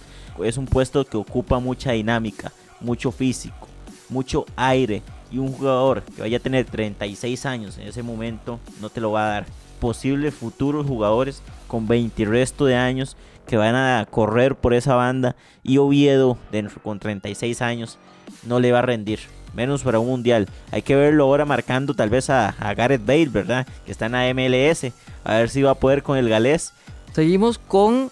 es 0.41 0.55
un 0.55 0.67
puesto 0.67 1.03
que 1.03 1.17
ocupa 1.17 1.59
mucha 1.59 1.91
dinámica, 1.91 2.53
mucho 2.79 3.11
físico, 3.11 3.67
mucho 4.07 4.45
aire. 4.55 5.01
Y 5.33 5.37
un 5.37 5.51
jugador 5.51 6.01
que 6.01 6.21
vaya 6.21 6.37
a 6.37 6.39
tener 6.39 6.63
36 6.63 7.45
años 7.45 7.77
en 7.77 7.89
ese 7.89 8.03
momento 8.03 8.57
no 8.79 8.89
te 8.89 9.01
lo 9.01 9.11
va 9.11 9.25
a 9.25 9.29
dar 9.31 9.58
posibles 9.79 10.33
futuros 10.33 10.85
jugadores 10.85 11.41
con 11.67 11.87
20 11.87 12.21
y 12.21 12.25
resto 12.25 12.65
de 12.65 12.75
años 12.75 13.17
que 13.47 13.57
van 13.57 13.75
a 13.75 14.05
correr 14.09 14.55
por 14.55 14.73
esa 14.73 14.95
banda. 14.95 15.35
Y 15.63 15.77
Oviedo 15.77 16.37
con 16.83 16.99
36 16.99 17.61
años 17.61 17.97
no 18.43 18.59
le 18.59 18.71
va 18.71 18.79
a 18.79 18.83
rendir 18.83 19.19
menos 19.53 19.83
para 19.83 19.99
un 19.99 20.07
mundial. 20.07 20.47
Hay 20.71 20.81
que 20.81 20.95
verlo 20.95 21.25
ahora 21.25 21.45
marcando 21.45 21.93
tal 21.93 22.09
vez 22.09 22.29
a, 22.29 22.55
Gareth 22.75 23.05
Bale 23.05 23.25
verdad 23.25 23.67
que 23.85 23.91
está 23.91 24.05
en 24.05 24.11
la 24.13 24.33
MLS 24.33 24.91
a 25.23 25.35
ver 25.35 25.49
si 25.49 25.61
va 25.61 25.71
a 25.71 25.75
poder 25.75 26.03
con 26.03 26.17
el 26.17 26.29
galés. 26.29 26.73
Seguimos 27.13 27.57
con 27.57 28.11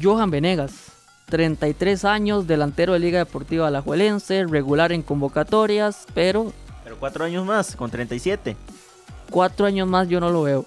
Johan 0.00 0.30
Venegas 0.30 0.90
33 1.30 2.04
años, 2.04 2.46
delantero 2.46 2.92
de 2.92 2.98
Liga 2.98 3.18
Deportiva 3.20 3.68
Alajuelense, 3.68 4.44
regular 4.46 4.92
en 4.92 5.02
convocatorias, 5.02 6.06
pero... 6.12 6.52
Pero 6.84 6.96
cuatro 6.98 7.24
años 7.24 7.46
más, 7.46 7.76
con 7.76 7.90
37. 7.90 8.56
Cuatro 9.30 9.66
años 9.66 9.88
más 9.88 10.08
yo 10.08 10.20
no 10.20 10.30
lo 10.30 10.42
veo. 10.42 10.66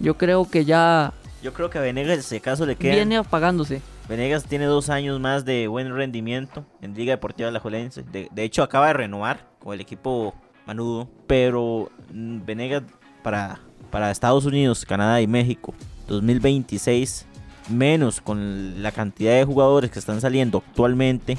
Yo 0.00 0.16
creo 0.16 0.48
que 0.48 0.64
ya... 0.64 1.12
Yo 1.42 1.52
creo 1.52 1.70
que 1.70 1.78
a 1.78 1.82
Venegas, 1.82 2.18
ese 2.18 2.40
caso, 2.40 2.66
le 2.66 2.76
queda... 2.76 2.94
Viene 2.94 3.16
apagándose. 3.16 3.82
Venegas 4.08 4.44
tiene 4.44 4.64
dos 4.66 4.90
años 4.90 5.20
más 5.20 5.44
de 5.44 5.68
buen 5.68 5.94
rendimiento 5.94 6.64
en 6.80 6.94
Liga 6.94 7.12
Deportiva 7.12 7.48
Alajuelense. 7.48 8.02
De, 8.02 8.28
de 8.30 8.44
hecho, 8.44 8.62
acaba 8.62 8.88
de 8.88 8.92
renovar 8.94 9.48
con 9.58 9.74
el 9.74 9.80
equipo 9.80 10.34
Manudo. 10.66 11.08
Pero 11.26 11.90
mm, 12.12 12.44
Venegas 12.44 12.82
para, 13.22 13.60
para 13.90 14.10
Estados 14.10 14.44
Unidos, 14.44 14.84
Canadá 14.84 15.20
y 15.20 15.26
México 15.26 15.74
2026 16.08 17.26
menos 17.68 18.20
con 18.20 18.82
la 18.82 18.92
cantidad 18.92 19.34
de 19.34 19.44
jugadores 19.44 19.90
que 19.90 19.98
están 19.98 20.20
saliendo 20.20 20.58
actualmente, 20.58 21.36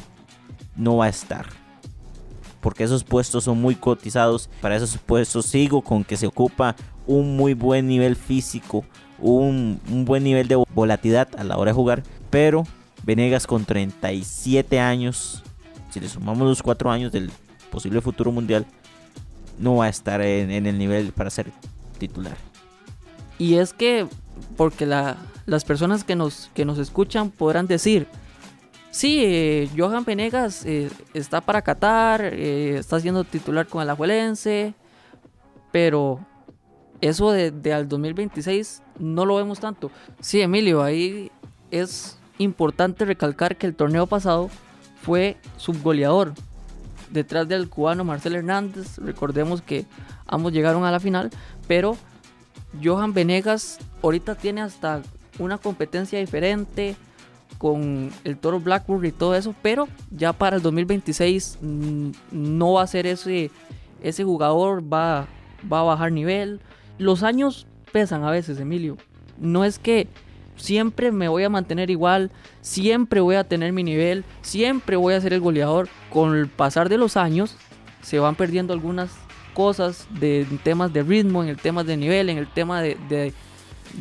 no 0.75 0.97
va 0.97 1.05
a 1.05 1.09
estar. 1.09 1.45
Porque 2.59 2.83
esos 2.83 3.03
puestos 3.03 3.45
son 3.45 3.61
muy 3.61 3.75
cotizados. 3.75 4.49
Para 4.61 4.75
esos 4.75 4.97
puestos 4.97 5.45
sigo 5.45 5.81
con 5.81 6.03
que 6.03 6.17
se 6.17 6.27
ocupa 6.27 6.75
un 7.07 7.35
muy 7.35 7.53
buen 7.53 7.87
nivel 7.87 8.15
físico, 8.15 8.85
un, 9.19 9.79
buen 10.05 10.23
nivel 10.23 10.47
de 10.47 10.63
volatilidad 10.73 11.29
a 11.37 11.43
la 11.43 11.57
hora 11.57 11.71
de 11.71 11.75
jugar. 11.75 12.03
Pero 12.29 12.65
Venegas 13.03 13.47
con 13.47 13.65
37 13.65 14.79
años, 14.79 15.43
si 15.89 15.99
le 15.99 16.09
sumamos 16.09 16.47
los 16.47 16.61
4 16.61 16.91
años 16.91 17.11
del 17.11 17.31
posible 17.71 18.01
futuro 18.01 18.31
mundial, 18.31 18.65
no 19.57 19.77
va 19.77 19.85
a 19.85 19.89
estar 19.89 20.21
en, 20.21 20.67
el 20.67 20.77
nivel 20.77 21.11
para 21.13 21.29
ser 21.29 21.51
titular. 21.97 22.37
Y 23.39 23.55
es 23.55 23.73
que, 23.73 24.07
porque 24.55 24.85
la, 24.85 25.17
las 25.45 25.63
personas 25.63 26.03
que 26.03 26.15
nos, 26.15 26.51
que 26.53 26.65
nos 26.65 26.77
escuchan 26.77 27.31
podrán 27.31 27.67
decir, 27.67 28.07
sí, 28.91 29.19
eh, 29.23 29.69
Johan 29.77 30.05
Venegas 30.05 30.65
eh, 30.65 30.89
está 31.13 31.41
para 31.41 31.61
Qatar, 31.61 32.21
eh, 32.23 32.77
está 32.77 32.99
siendo 32.99 33.23
titular 33.23 33.67
con 33.67 33.81
el 33.81 33.89
Ajuelense, 33.89 34.73
pero 35.71 36.19
eso 37.01 37.31
de, 37.31 37.73
al 37.73 37.87
2026 37.87 38.81
no 38.99 39.25
lo 39.25 39.35
vemos 39.35 39.59
tanto. 39.59 39.91
Sí, 40.19 40.41
Emilio, 40.41 40.83
ahí 40.83 41.31
es 41.71 42.17
importante 42.37 43.05
recalcar 43.05 43.57
que 43.57 43.67
el 43.67 43.75
torneo 43.75 44.07
pasado 44.07 44.49
fue 45.01 45.37
subgoleador 45.57 46.33
detrás 47.11 47.47
del 47.47 47.69
cubano 47.69 48.03
Marcel 48.03 48.35
Hernández. 48.35 48.97
Recordemos 48.97 49.61
que 49.61 49.85
ambos 50.25 50.53
llegaron 50.53 50.83
a 50.83 50.91
la 50.91 50.99
final, 50.99 51.29
pero 51.67 51.97
Johan 52.83 53.13
Venegas 53.13 53.79
ahorita 54.01 54.35
tiene 54.35 54.61
hasta 54.61 55.01
una 55.39 55.57
competencia 55.57 56.19
diferente 56.19 56.95
con 57.57 58.11
el 58.23 58.37
Toro 58.37 58.59
Blackburn 58.59 59.05
y 59.05 59.11
todo 59.11 59.35
eso, 59.35 59.55
pero 59.61 59.87
ya 60.11 60.33
para 60.33 60.57
el 60.57 60.61
2026 60.61 61.59
mm, 61.61 62.09
no 62.31 62.73
va 62.73 62.83
a 62.83 62.87
ser 62.87 63.07
ese, 63.07 63.51
ese 64.03 64.23
jugador, 64.23 64.81
va, 64.81 65.27
va 65.71 65.79
a 65.79 65.83
bajar 65.83 66.11
nivel. 66.11 66.59
Los 66.97 67.23
años 67.23 67.67
pesan 67.91 68.23
a 68.23 68.31
veces, 68.31 68.59
Emilio. 68.59 68.97
No 69.39 69.63
es 69.63 69.79
que 69.79 70.07
siempre 70.55 71.11
me 71.11 71.27
voy 71.27 71.43
a 71.43 71.49
mantener 71.49 71.89
igual, 71.89 72.31
siempre 72.61 73.21
voy 73.21 73.35
a 73.35 73.43
tener 73.43 73.71
mi 73.71 73.83
nivel, 73.83 74.25
siempre 74.41 74.95
voy 74.95 75.13
a 75.13 75.21
ser 75.21 75.33
el 75.33 75.41
goleador. 75.41 75.89
Con 76.11 76.35
el 76.35 76.47
pasar 76.47 76.89
de 76.89 76.97
los 76.97 77.17
años 77.17 77.55
se 78.01 78.19
van 78.19 78.35
perdiendo 78.35 78.73
algunas 78.73 79.11
cosas 79.53 80.07
de 80.19 80.45
temas 80.63 80.93
de 80.93 81.03
ritmo, 81.03 81.43
en 81.43 81.49
el 81.49 81.57
tema 81.57 81.83
de 81.83 81.97
nivel, 81.97 82.29
en 82.29 82.37
el 82.37 82.47
tema 82.47 82.81
de, 82.81 83.33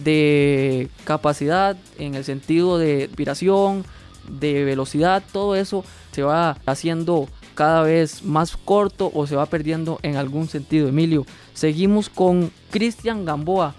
de 0.05 0.89
capacidad, 1.05 1.77
en 1.99 2.15
el 2.15 2.25
sentido 2.25 2.79
de 2.79 3.05
inspiración, 3.05 3.85
de 4.29 4.65
velocidad, 4.65 5.23
todo 5.33 5.57
eso 5.57 5.85
se 6.13 6.23
va 6.23 6.59
haciendo 6.67 7.29
cada 7.57 7.83
vez 7.83 8.23
más 8.23 8.57
corto 8.57 9.11
o 9.13 9.27
se 9.27 9.35
va 9.35 9.47
perdiendo 9.47 9.99
en 10.03 10.15
algún 10.15 10.47
sentido. 10.47 10.87
Emilio, 10.87 11.27
seguimos 11.55 12.09
con 12.09 12.53
Cristian 12.71 13.25
Gamboa, 13.25 13.75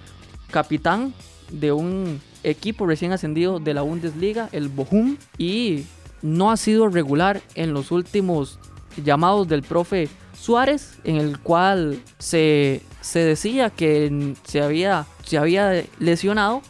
capitán 0.52 1.14
de 1.50 1.72
un 1.72 2.20
equipo 2.44 2.86
recién 2.86 3.14
ascendido 3.14 3.60
de 3.60 3.74
la 3.74 3.84
Bundesliga, 3.84 4.50
el 4.52 4.68
Bochum, 4.68 5.16
y 5.38 5.86
no 6.22 6.52
ha 6.52 6.58
sido 6.58 6.90
regular 6.90 7.42
en 7.56 7.74
los 7.74 7.92
últimos 7.92 8.60
llamados 9.02 9.48
del 9.48 9.62
profe 9.62 10.10
Suárez, 10.34 10.98
en 11.04 11.18
el 11.18 11.40
cual 11.40 12.02
se, 12.18 12.82
se 13.02 13.20
decía 13.20 13.70
que 13.70 14.36
se 14.44 14.62
había 14.62 15.06
se 15.28 15.38
había 15.38 15.84
lesionado 16.00 16.62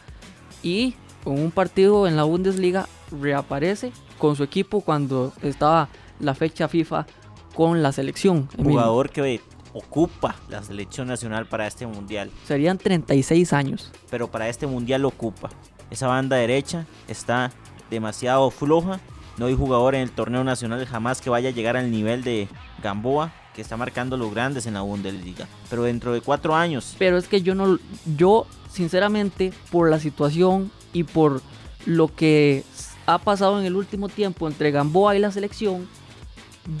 y 0.62 0.94
en 1.24 1.44
un 1.44 1.50
partido 1.52 2.08
en 2.08 2.16
la 2.16 2.24
Bundesliga 2.24 2.88
reaparece 3.20 3.92
con 4.18 4.34
su 4.34 4.42
equipo 4.42 4.80
cuando 4.80 5.32
estaba 5.42 5.88
la 6.20 6.34
fecha 6.34 6.68
FIFA 6.68 7.06
con 7.54 7.82
la 7.82 7.92
selección. 7.92 8.48
Jugador 8.56 9.10
que 9.10 9.40
ocupa 9.72 10.36
la 10.48 10.62
selección 10.62 11.08
nacional 11.08 11.46
para 11.46 11.66
este 11.66 11.86
mundial. 11.86 12.30
Serían 12.46 12.78
36 12.78 13.52
años. 13.52 13.92
Pero 14.10 14.30
para 14.30 14.48
este 14.48 14.66
mundial 14.66 15.04
ocupa. 15.04 15.50
Esa 15.90 16.06
banda 16.06 16.36
derecha 16.36 16.86
está 17.06 17.50
demasiado 17.90 18.50
floja. 18.50 19.00
No 19.38 19.46
hay 19.46 19.54
jugador 19.54 19.94
en 19.94 20.02
el 20.02 20.10
torneo 20.10 20.44
nacional 20.44 20.84
jamás 20.86 21.20
que 21.20 21.30
vaya 21.30 21.50
a 21.50 21.52
llegar 21.52 21.76
al 21.76 21.90
nivel 21.90 22.24
de 22.24 22.48
Gamboa 22.82 23.32
que 23.54 23.62
está 23.62 23.76
marcando 23.76 24.16
los 24.16 24.32
grandes 24.32 24.66
en 24.66 24.74
la 24.74 24.82
Bundesliga. 24.82 25.48
Pero 25.68 25.82
dentro 25.82 26.12
de 26.12 26.20
cuatro 26.20 26.54
años. 26.54 26.94
Pero 26.96 27.18
es 27.18 27.26
que 27.26 27.42
yo 27.42 27.56
no, 27.56 27.78
yo 28.16 28.46
sinceramente 28.70 29.52
por 29.72 29.90
la 29.90 29.98
situación 29.98 30.70
y 30.92 31.02
por 31.02 31.42
lo 31.84 32.06
que 32.14 32.62
ha 33.06 33.18
pasado 33.18 33.58
en 33.58 33.66
el 33.66 33.74
último 33.74 34.08
tiempo 34.08 34.46
entre 34.46 34.70
Gamboa 34.70 35.16
y 35.16 35.18
la 35.18 35.32
selección, 35.32 35.88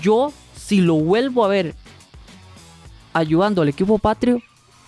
yo 0.00 0.32
si 0.54 0.80
lo 0.80 0.94
vuelvo 0.94 1.44
a 1.44 1.48
ver 1.48 1.74
ayudando 3.12 3.62
al 3.62 3.68
equipo 3.68 3.98
patrio, 3.98 4.42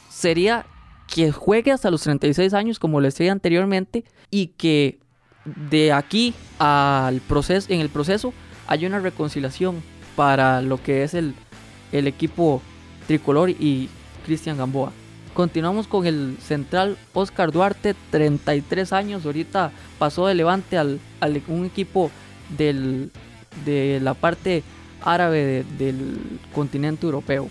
sería 0.09 0.67
que 1.07 1.33
juegue 1.33 1.73
hasta 1.73 1.91
los 1.91 2.03
36 2.03 2.55
años 2.55 2.79
como 2.79 3.01
le 3.01 3.09
decía 3.09 3.33
anteriormente 3.33 4.05
y 4.31 4.49
que 4.49 5.01
de 5.45 5.93
aquí 5.93 6.35
al 6.59 7.21
proceso 7.23 7.73
en 7.73 7.81
el 7.81 7.89
proceso 7.89 8.33
haya 8.67 8.87
una 8.87 9.01
reconciliación 9.01 9.83
para 10.15 10.61
lo 10.61 10.81
que 10.83 11.03
es 11.03 11.15
el 11.15 11.35
el 11.93 12.07
equipo 12.07 12.63
tricolor 13.07 13.51
y 13.51 13.89
Cristian 14.25 14.57
Gamboa. 14.57 14.93
Continuamos 15.35 15.87
con 15.87 16.07
el 16.07 16.37
central 16.41 16.97
Oscar 17.15 17.53
Duarte, 17.53 17.95
33 18.11 18.93
años, 18.93 19.25
ahorita 19.25 19.73
pasó 19.99 20.27
de 20.27 20.35
Levante 20.35 20.77
al, 20.77 21.01
un 21.49 21.65
equipo 21.65 22.11
del, 22.57 23.11
de 23.65 24.01
la 24.03 24.15
parte 24.15 24.63
árabe 25.03 25.65
del 25.79 26.41
continente 26.55 27.07
europeo. 27.07 27.49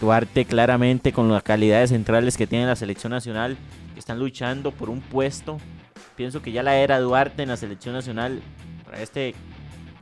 Duarte 0.00 0.44
claramente 0.44 1.12
con 1.12 1.30
las 1.30 1.42
calidades 1.42 1.90
centrales 1.90 2.36
que 2.36 2.46
tiene 2.46 2.66
la 2.66 2.76
selección 2.76 3.12
nacional, 3.12 3.56
están 3.96 4.18
luchando 4.18 4.72
por 4.72 4.90
un 4.90 5.00
puesto. 5.00 5.58
Pienso 6.16 6.42
que 6.42 6.52
ya 6.52 6.62
la 6.62 6.76
era 6.76 7.00
Duarte 7.00 7.42
en 7.42 7.48
la 7.48 7.56
selección 7.56 7.94
nacional 7.94 8.40
para 8.84 9.00
este 9.00 9.34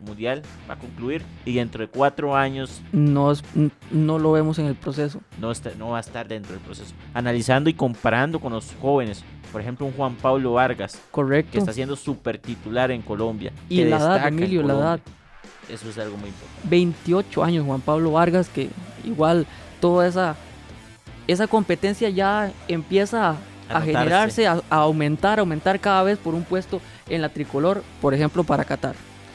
mundial 0.05 0.43
va 0.69 0.75
a 0.75 0.79
concluir 0.79 1.23
y 1.45 1.55
dentro 1.55 1.81
de 1.81 1.89
cuatro 1.89 2.35
años 2.37 2.83
no, 2.93 3.33
no 3.91 4.19
lo 4.19 4.33
vemos 4.33 4.59
en 4.59 4.67
el 4.67 4.75
proceso. 4.75 5.21
No, 5.39 5.51
está, 5.51 5.71
no 5.79 5.91
va 5.91 5.99
a 5.99 6.01
estar 6.01 6.29
dentro 6.29 6.53
del 6.53 6.61
proceso. 6.61 6.95
Analizando 7.15 7.71
y 7.71 7.75
comparando 7.75 8.41
con 8.41 8.53
los 8.53 8.75
jóvenes, 8.81 9.25
por 9.51 9.61
ejemplo, 9.61 9.87
un 9.87 9.93
Juan 9.93 10.15
Pablo 10.17 10.55
Vargas, 10.55 11.01
correcto, 11.11 11.53
que 11.53 11.59
está 11.59 11.73
siendo 11.73 11.97
súper 11.97 12.39
titular 12.39 12.91
en 12.91 13.03
Colombia. 13.03 13.53
Y 13.69 13.85
la 13.85 13.99
edad, 13.99 14.29
Emilio, 14.29 14.63
la 14.63 14.75
edad. 14.75 15.01
Eso 15.69 15.89
es 15.91 15.99
algo 15.99 16.17
muy 16.17 16.29
importante. 16.29 16.69
28 16.69 17.45
años, 17.45 17.67
Juan 17.67 17.81
Pablo 17.81 18.13
Vargas, 18.13 18.49
que 18.49 18.71
igual 19.05 19.47
toda 19.81 20.07
esa, 20.07 20.37
esa 21.27 21.47
competencia 21.47 22.09
ya 22.11 22.53
empieza 22.69 23.37
a, 23.69 23.81
generarse, 23.81 24.47
a, 24.47 24.63
a, 24.69 24.77
aumentar, 24.77 25.39
aumentar 25.39 25.81
cada 25.81 26.03
vez 26.03 26.19
por 26.19 26.35
un 26.35 26.45
puesto 26.45 26.81
en 27.09 27.23
la 27.23 27.29
tricolor, 27.29 27.83
por 28.01 28.15
ejemplo, 28.15 28.45
para 28.45 28.65
Qatar. 28.65 28.95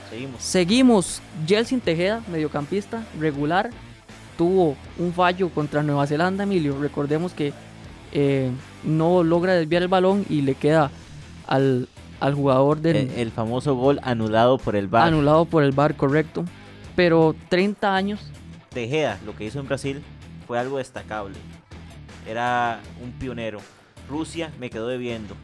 Seguimos. 0.10 0.44
Seguimos. 0.44 1.22
Jelsin 1.48 1.82
Tejeda, 1.82 2.22
mediocampista, 2.32 3.04
regular. 3.20 3.72
Tuvo 4.38 4.76
un 4.98 5.14
fallo 5.14 5.50
contra 5.50 5.84
Nueva 5.84 6.08
Zelanda, 6.08 6.44
Emilio. 6.44 6.80
Recordemos 6.80 7.34
que 7.34 7.54
eh, 8.12 8.52
no 8.84 9.24
logra 9.24 9.54
desviar 9.54 9.82
el 9.82 9.88
balón 9.88 10.26
y 10.30 10.42
le 10.42 10.56
queda 10.56 10.92
al, 11.48 11.90
jugador 12.20 12.82
del... 12.82 13.10
El, 13.12 13.32
famoso 13.32 13.76
gol 13.76 14.00
anulado 14.04 14.58
por 14.58 14.76
el 14.76 14.88
VAR. 14.88 15.08
Anulado 15.08 15.46
por 15.46 15.64
el 15.64 15.72
VAR, 15.72 15.96
correcto. 15.96 16.46
Pero 16.96 17.36
30 17.50 17.96
años. 17.96 18.20
Tejeda, 18.70 19.20
lo 19.26 19.36
que 19.36 19.46
hizo 19.46 19.60
en 19.60 19.68
Brasil 19.68 20.02
fue 20.48 20.60
algo 20.60 20.78
destacable. 20.78 21.36
Era 22.28 22.80
un 23.04 23.12
pionero. 23.12 23.60
Rusia 24.10 24.52
me 24.60 24.70
quedó 24.70 24.88
debiendo. 24.88 25.36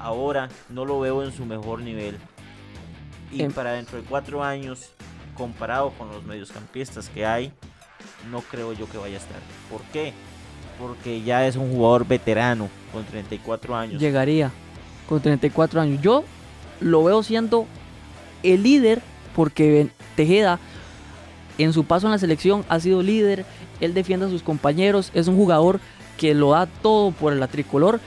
Ahora 0.00 0.48
no 0.68 0.84
lo 0.84 1.00
veo 1.00 1.22
en 1.24 1.32
su 1.32 1.44
mejor 1.44 1.80
nivel. 1.82 2.16
Y 3.30 3.42
em. 3.42 3.52
para 3.52 3.72
dentro 3.72 3.98
de 3.98 4.04
cuatro 4.04 4.42
años, 4.42 4.92
comparado 5.36 5.90
con 5.90 6.08
los 6.08 6.24
mediocampistas 6.24 7.08
que 7.10 7.26
hay, 7.26 7.52
no 8.30 8.40
creo 8.40 8.72
yo 8.72 8.88
que 8.88 8.98
vaya 8.98 9.16
a 9.16 9.20
estar. 9.20 9.40
¿Por 9.70 9.82
qué? 9.92 10.12
Porque 10.78 11.22
ya 11.22 11.46
es 11.46 11.56
un 11.56 11.70
jugador 11.72 12.06
veterano 12.06 12.68
con 12.92 13.04
34 13.04 13.76
años. 13.76 14.00
Llegaría 14.00 14.50
con 15.08 15.20
34 15.20 15.80
años. 15.80 16.02
Yo 16.02 16.24
lo 16.80 17.02
veo 17.04 17.22
siendo 17.22 17.66
el 18.42 18.62
líder, 18.62 19.02
porque 19.34 19.88
Tejeda 20.14 20.58
en 21.58 21.72
su 21.72 21.84
paso 21.84 22.06
en 22.06 22.12
la 22.12 22.18
selección 22.18 22.64
ha 22.68 22.80
sido 22.80 23.02
líder, 23.02 23.44
él 23.80 23.94
defiende 23.94 24.26
a 24.26 24.28
sus 24.28 24.42
compañeros, 24.42 25.10
es 25.14 25.28
un 25.28 25.36
jugador 25.36 25.80
que 26.16 26.34
lo 26.34 26.52
da 26.52 26.66
todo 26.66 27.10
por 27.10 27.34
la 27.34 27.48
tricolor 27.48 28.00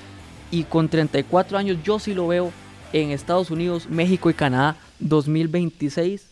y 0.51 0.63
con 0.63 0.89
34 0.89 1.57
años 1.57 1.77
yo 1.83 1.99
sí 1.99 2.13
lo 2.13 2.27
veo 2.27 2.51
en 2.93 3.11
Estados 3.11 3.51
Unidos, 3.51 3.89
México 3.89 4.29
y 4.29 4.33
Canadá 4.33 4.75
2026. 4.99 6.29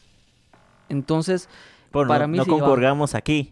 Entonces, 0.90 1.50
para 1.92 2.28
mí 2.28 2.38
no 2.38 2.46
concordamos 2.46 3.16
aquí, 3.16 3.52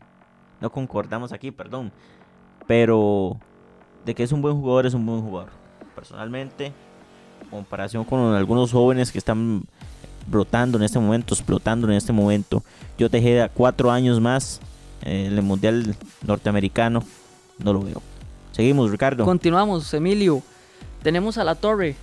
no 0.59 0.71
concordamos 0.71 1.31
aquí, 1.31 1.51
perdón, 1.51 1.91
pero 2.67 3.37
de 4.05 4.15
que 4.15 4.23
es 4.23 4.31
un 4.31 4.41
buen 4.41 4.55
jugador 4.55 4.85
es 4.85 4.93
un 4.93 5.05
buen 5.05 5.21
jugador. 5.21 5.51
Personalmente, 5.95 6.67
en 6.67 6.86
comparación 7.49 8.03
con 8.03 8.33
algunos 8.33 8.71
jóvenes 8.71 9.11
que 9.11 9.17
están 9.17 9.63
brotando 10.27 10.77
en 10.77 10.83
este 10.83 10.99
momento, 10.99 11.33
explotando 11.33 11.87
en 11.87 11.93
este 11.93 12.13
momento, 12.13 12.63
yo 12.97 13.09
Tejeda 13.09 13.49
cuatro 13.49 13.91
años 13.91 14.19
más 14.19 14.59
en 15.01 15.33
el 15.33 15.41
Mundial 15.41 15.95
Norteamericano, 16.25 17.03
no 17.59 17.73
lo 17.73 17.81
veo. 17.81 18.01
Seguimos, 18.51 18.91
Ricardo. 18.91 19.23
Continuamos, 19.23 19.93
Emilio. 19.93 20.41
Tenemos 21.03 21.37
a 21.37 21.43
la 21.43 21.55
torre. 21.55 21.95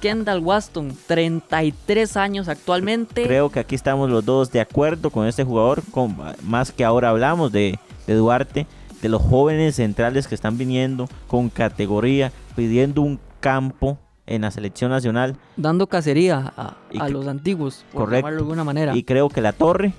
Kendall 0.00 0.40
Waston, 0.40 0.96
33 1.06 2.16
años 2.16 2.48
actualmente. 2.48 3.24
Creo 3.24 3.50
que 3.50 3.60
aquí 3.60 3.74
estamos 3.74 4.10
los 4.10 4.24
dos 4.24 4.52
de 4.52 4.60
acuerdo 4.60 5.10
con 5.10 5.26
este 5.26 5.42
jugador, 5.42 5.82
con, 5.90 6.16
más 6.42 6.70
que 6.70 6.84
ahora 6.84 7.10
hablamos 7.10 7.50
de, 7.50 7.78
de 8.06 8.14
Duarte, 8.14 8.66
de 9.00 9.08
los 9.08 9.22
jóvenes 9.22 9.76
centrales 9.76 10.28
que 10.28 10.34
están 10.34 10.58
viniendo 10.58 11.08
con 11.26 11.48
categoría, 11.48 12.30
pidiendo 12.54 13.00
un 13.02 13.18
campo 13.40 13.98
en 14.26 14.42
la 14.42 14.50
selección 14.50 14.90
nacional. 14.90 15.36
Dando 15.56 15.86
cacería 15.86 16.52
a, 16.56 17.08
los 17.08 17.26
antiguos, 17.26 17.84
por 17.92 18.04
correcto. 18.04 18.30
de 18.30 18.36
alguna 18.36 18.64
manera. 18.64 18.96
Y 18.96 19.04
creo 19.04 19.28
que 19.28 19.40
la 19.40 19.52
torre, 19.52 19.92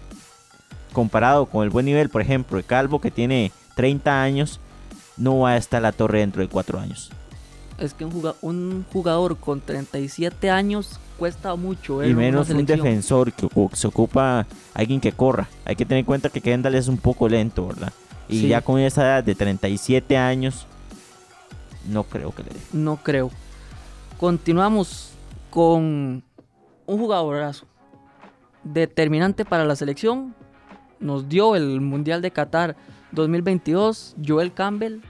comparado 0.94 1.46
con 1.46 1.64
el 1.64 1.70
buen 1.70 1.86
nivel, 1.86 2.10
por 2.10 2.22
ejemplo, 2.22 2.58
de 2.58 2.64
Calvo, 2.64 3.00
que 3.00 3.12
tiene 3.12 3.52
30 3.76 4.22
años, 4.22 4.60
no 5.16 5.40
va 5.40 5.52
a 5.52 5.58
estar 5.58 5.82
la 5.82 5.92
torre 5.92 6.20
dentro 6.20 6.42
de 6.42 6.48
4 6.48 6.80
años. 6.80 7.12
Es 7.78 7.94
que 7.94 8.06
un 8.06 8.86
jugador, 8.92 9.38
con 9.38 9.62
37 9.62 10.50
años 10.50 11.00
cuesta 11.20 11.56
mucho. 11.56 12.04
Y 12.04 12.14
menos 12.14 12.50
un 12.50 12.66
defensor 12.66 13.32
que 13.32 13.48
se 13.74 13.88
ocupa 13.88 14.48
alguien 14.74 15.00
que 15.00 15.12
corra. 15.12 15.48
Hay 15.64 15.76
que 15.76 15.86
tener 15.86 16.00
en 16.00 16.06
cuenta 16.06 16.30
que 16.30 16.42
Kendall 16.42 16.76
es 16.76 16.88
un 16.88 16.98
poco 16.98 17.30
lento, 17.30 17.68
¿verdad? 17.68 17.94
Y 18.28 18.48
ya 18.48 18.62
con 18.62 18.80
esa 18.80 19.04
edad 19.04 19.24
de 19.24 19.36
37 19.36 20.18
años, 20.18 20.66
no 21.88 22.04
creo 22.04 22.34
que 22.34 22.44
le 22.44 22.50
dé. 22.50 22.60
No 22.74 22.98
creo. 22.98 23.32
Continuamos 24.20 25.12
con 25.52 26.24
un 26.88 26.98
jugadorazo 26.98 27.68
determinante 28.64 29.46
para 29.46 29.64
la 29.64 29.76
selección. 29.76 30.34
Nos 31.00 31.30
dio 31.30 31.56
el 31.56 31.82
Mundial 31.82 32.24
de 32.24 32.32
Qatar 32.32 32.76
2022, 33.12 34.16
Joel 34.26 34.54
Campbell, 34.54 35.02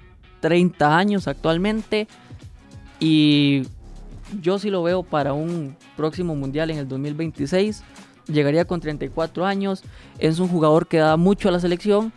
30 0.41 0.97
años 0.97 1.29
actualmente. 1.29 2.09
Y 2.99 3.63
yo 4.41 4.59
sí 4.59 4.69
lo 4.69 4.83
veo 4.83 5.03
para 5.03 5.31
un 5.31 5.77
próximo 5.95 6.35
Mundial 6.35 6.69
en 6.69 6.79
el 6.79 6.87
2026. 6.89 7.83
Llegaría 8.27 8.65
con 8.65 8.81
34 8.81 9.45
años. 9.45 9.83
Es 10.19 10.39
un 10.39 10.49
jugador 10.49 10.87
que 10.87 10.97
da 10.97 11.15
mucho 11.15 11.47
a 11.47 11.53
la 11.53 11.61
selección. 11.61 12.11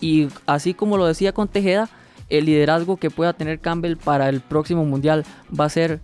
Y 0.00 0.28
así 0.46 0.74
como 0.74 0.96
lo 0.96 1.06
decía 1.06 1.32
con 1.32 1.48
Tejeda, 1.48 1.88
el 2.28 2.44
liderazgo 2.44 2.98
que 2.98 3.10
pueda 3.10 3.32
tener 3.32 3.58
Campbell 3.58 3.96
para 3.96 4.28
el 4.28 4.40
próximo 4.40 4.84
Mundial 4.84 5.24
va 5.58 5.64
a 5.64 5.70
ser 5.70 6.00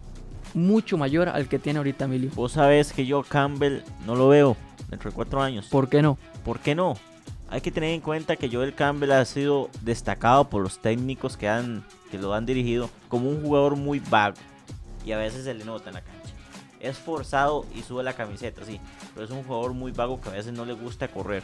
mucho 0.54 0.98
mayor 0.98 1.28
al 1.28 1.48
que 1.48 1.58
tiene 1.58 1.78
ahorita 1.78 2.04
Emilio. 2.04 2.30
Vos 2.34 2.52
sabés 2.52 2.92
que 2.92 3.06
yo 3.06 3.22
Campbell 3.22 3.82
no 4.06 4.14
lo 4.14 4.28
veo 4.28 4.56
dentro 4.88 5.10
de 5.10 5.14
cuatro 5.14 5.42
años. 5.42 5.68
¿Por 5.68 5.88
qué 5.88 6.02
no? 6.02 6.18
¿Por 6.44 6.60
qué 6.60 6.74
no? 6.74 6.94
Hay 7.48 7.60
que 7.60 7.70
tener 7.70 7.90
en 7.90 8.00
cuenta 8.00 8.36
que 8.36 8.48
Joel 8.50 8.74
Campbell 8.74 9.12
ha 9.12 9.24
sido 9.24 9.68
destacado 9.82 10.48
por 10.48 10.62
los 10.62 10.78
técnicos 10.80 11.36
que, 11.36 11.48
han, 11.48 11.84
que 12.10 12.18
lo 12.18 12.32
han 12.32 12.46
dirigido 12.46 12.88
como 13.08 13.28
un 13.28 13.42
jugador 13.42 13.76
muy 13.76 14.00
vago. 14.00 14.36
Y 15.04 15.12
a 15.12 15.18
veces 15.18 15.44
se 15.44 15.52
le 15.52 15.64
nota 15.64 15.90
en 15.90 15.96
la 15.96 16.00
cancha. 16.00 16.32
Es 16.80 16.96
forzado 16.96 17.66
y 17.74 17.82
sube 17.82 18.02
la 18.02 18.14
camiseta, 18.14 18.64
sí. 18.64 18.80
Pero 19.14 19.26
es 19.26 19.30
un 19.30 19.44
jugador 19.44 19.74
muy 19.74 19.92
vago 19.92 20.20
que 20.20 20.30
a 20.30 20.32
veces 20.32 20.52
no 20.52 20.64
le 20.64 20.72
gusta 20.72 21.08
correr. 21.08 21.42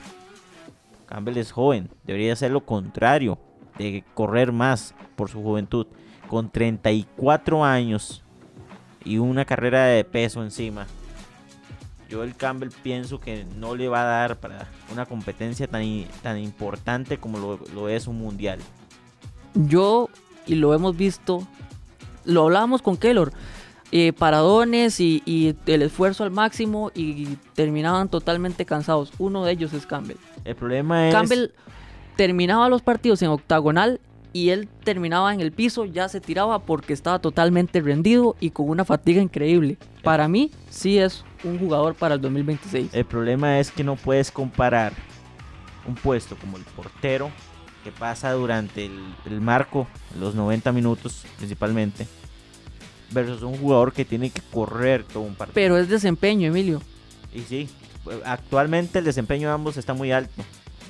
Campbell 1.06 1.36
es 1.36 1.52
joven. 1.52 1.90
Debería 2.04 2.34
ser 2.36 2.52
lo 2.52 2.64
contrario. 2.64 3.38
De 3.76 4.02
correr 4.14 4.50
más 4.50 4.94
por 5.14 5.28
su 5.28 5.42
juventud. 5.42 5.86
Con 6.28 6.50
34 6.50 7.64
años 7.64 8.24
y 9.08 9.16
una 9.18 9.46
carrera 9.46 9.86
de 9.86 10.04
peso 10.04 10.42
encima. 10.42 10.86
Yo 12.10 12.22
el 12.22 12.36
Campbell 12.36 12.70
pienso 12.82 13.18
que 13.20 13.46
no 13.56 13.74
le 13.74 13.88
va 13.88 14.02
a 14.02 14.04
dar 14.04 14.36
para 14.36 14.68
una 14.92 15.06
competencia 15.06 15.66
tan, 15.66 15.82
tan 16.22 16.38
importante 16.38 17.18
como 17.18 17.58
lo, 17.74 17.88
es 17.88 18.06
un 18.06 18.18
mundial. 18.18 18.58
Yo, 19.54 20.08
y 20.46 20.56
lo 20.56 20.74
hemos 20.74 20.96
visto, 20.96 21.46
lo 22.24 22.44
hablábamos 22.44 22.82
con 22.82 22.96
Keylor, 22.96 23.32
eh, 23.92 24.12
paradones 24.12 25.00
y, 25.00 25.56
el 25.66 25.82
esfuerzo 25.82 26.24
al 26.24 26.30
máximo 26.30 26.90
y 26.94 27.36
terminaban 27.54 28.08
totalmente 28.08 28.66
cansados. 28.66 29.12
Uno 29.18 29.44
de 29.44 29.52
ellos 29.52 29.72
es 29.72 29.86
Campbell. 29.86 30.18
El 30.44 30.54
problema 30.54 31.08
es... 31.08 31.14
Campbell 31.14 31.50
terminaba 32.16 32.68
los 32.68 32.82
partidos 32.82 33.22
en 33.22 33.28
octagonal 33.28 34.00
y 34.32 34.50
él 34.50 34.68
terminaba 34.84 35.32
en 35.32 35.40
el 35.40 35.52
piso, 35.52 35.84
ya 35.84 36.08
se 36.08 36.20
tiraba 36.20 36.60
porque 36.60 36.92
estaba 36.92 37.18
totalmente 37.18 37.80
rendido 37.80 38.36
y 38.40 38.50
con 38.50 38.68
una 38.68 38.84
fatiga 38.84 39.22
increíble. 39.22 39.78
Para 40.02 40.28
mí, 40.28 40.50
sí 40.70 40.98
es 40.98 41.24
un 41.44 41.58
jugador 41.58 41.94
para 41.94 42.16
el 42.16 42.20
2026. 42.20 42.94
El 42.94 43.04
problema 43.04 43.58
es 43.58 43.70
que 43.70 43.84
no 43.84 43.96
puedes 43.96 44.30
comparar 44.30 44.92
un 45.86 45.94
puesto 45.94 46.36
como 46.36 46.56
el 46.56 46.64
portero, 46.64 47.30
que 47.82 47.90
pasa 47.90 48.32
durante 48.32 48.86
el, 48.86 49.40
marco, 49.40 49.86
los 50.18 50.34
90 50.34 50.72
minutos 50.72 51.24
principalmente, 51.38 52.06
versus 53.10 53.42
un 53.42 53.56
jugador 53.56 53.92
que 53.92 54.04
tiene 54.04 54.30
que 54.30 54.42
correr 54.52 55.04
todo 55.04 55.22
un 55.22 55.34
partido. 55.34 55.54
Pero 55.54 55.78
es 55.78 55.88
desempeño, 55.88 56.48
Emilio. 56.48 56.82
Y 57.32 57.40
sí, 57.40 57.68
actualmente 58.24 58.98
el 58.98 59.04
desempeño 59.04 59.48
de 59.48 59.54
ambos 59.54 59.76
está 59.76 59.94
muy 59.94 60.12
alto, 60.12 60.42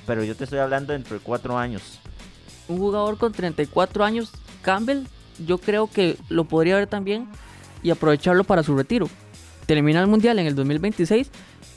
pero 0.06 0.24
yo 0.24 0.34
te 0.34 0.44
estoy 0.44 0.58
hablando 0.58 0.92
dentro 0.92 1.16
de 1.16 1.22
cuatro 1.22 1.56
años 1.56 2.00
un 2.68 2.78
jugador 2.78 3.18
con 3.18 3.32
34 3.32 4.04
años, 4.04 4.32
Campbell, 4.62 5.04
yo 5.46 5.58
creo 5.58 5.88
que 5.88 6.16
lo 6.28 6.44
podría 6.44 6.76
ver 6.76 6.86
también 6.86 7.28
y 7.82 7.90
aprovecharlo 7.90 8.44
para 8.44 8.62
su 8.62 8.76
retiro. 8.76 9.08
Termina 9.66 10.00
el 10.00 10.06
mundial 10.06 10.38
en 10.38 10.46
el 10.46 10.54
2026 10.54 11.30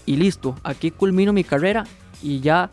y 0.05 0.15
listo, 0.15 0.55
aquí 0.63 0.91
culmino 0.91 1.33
mi 1.33 1.43
carrera 1.43 1.85
y 2.21 2.39
ya 2.39 2.69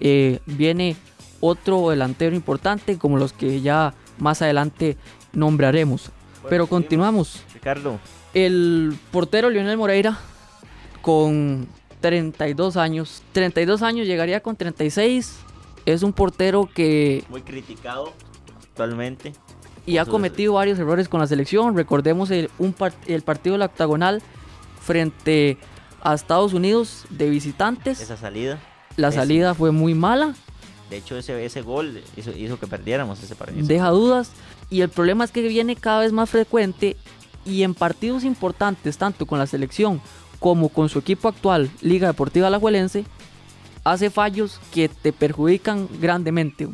eh, 0.00 0.40
viene 0.46 0.96
otro 1.40 1.90
delantero 1.90 2.34
importante 2.34 2.98
como 2.98 3.18
los 3.18 3.32
que 3.32 3.60
ya 3.60 3.94
más 4.18 4.42
adelante 4.42 4.96
nombraremos. 5.32 6.10
Pero 6.48 6.66
continuamos. 6.66 7.42
Ricardo. 7.54 7.98
El 8.34 8.96
portero 9.10 9.50
Lionel 9.50 9.76
Moreira 9.76 10.18
con 11.02 11.66
32 12.00 12.76
años. 12.76 13.22
32 13.32 13.82
años 13.82 14.06
llegaría 14.06 14.40
con 14.40 14.56
36 14.56 15.36
es 15.92 16.02
un 16.02 16.12
portero 16.12 16.68
que... 16.72 17.24
Muy 17.28 17.42
criticado 17.42 18.12
actualmente. 18.62 19.32
Y 19.86 19.96
ha 19.96 20.04
cometido 20.04 20.54
varios 20.54 20.78
errores 20.78 21.08
con 21.08 21.20
la 21.20 21.26
selección. 21.26 21.74
Recordemos 21.74 22.30
el, 22.30 22.50
un 22.58 22.74
el 23.06 23.22
partido 23.22 23.54
de 23.54 23.58
la 23.58 23.64
octagonal 23.66 24.22
frente 24.82 25.56
a 26.02 26.14
Estados 26.14 26.52
Unidos 26.52 27.06
de 27.08 27.30
visitantes. 27.30 28.00
Esa 28.00 28.18
salida. 28.18 28.60
La 28.96 29.12
salida 29.12 29.54
fue 29.54 29.72
muy 29.72 29.94
mala. 29.94 30.34
De 30.90 30.98
hecho, 30.98 31.16
ese, 31.16 31.44
ese 31.44 31.62
gol 31.62 32.02
hizo, 32.16 32.32
hizo 32.32 32.58
que 32.58 32.66
perdiéramos 32.66 33.22
ese 33.22 33.34
partido. 33.34 33.66
Deja 33.66 33.88
dudas. 33.90 34.32
Y 34.68 34.82
el 34.82 34.90
problema 34.90 35.24
es 35.24 35.30
que 35.30 35.46
viene 35.48 35.74
cada 35.74 36.00
vez 36.00 36.12
más 36.12 36.28
frecuente 36.28 36.96
y 37.46 37.62
en 37.62 37.74
partidos 37.74 38.24
importantes, 38.24 38.98
tanto 38.98 39.24
con 39.24 39.38
la 39.38 39.46
selección 39.46 40.02
como 40.38 40.68
con 40.68 40.88
su 40.88 40.98
equipo 40.98 41.28
actual, 41.28 41.70
Liga 41.80 42.08
Deportiva 42.08 42.46
Alajuelense, 42.46 43.04
hace 43.84 44.10
fallos 44.10 44.60
que 44.72 44.88
te 44.88 45.12
perjudican 45.12 45.88
grandemente. 46.00 46.68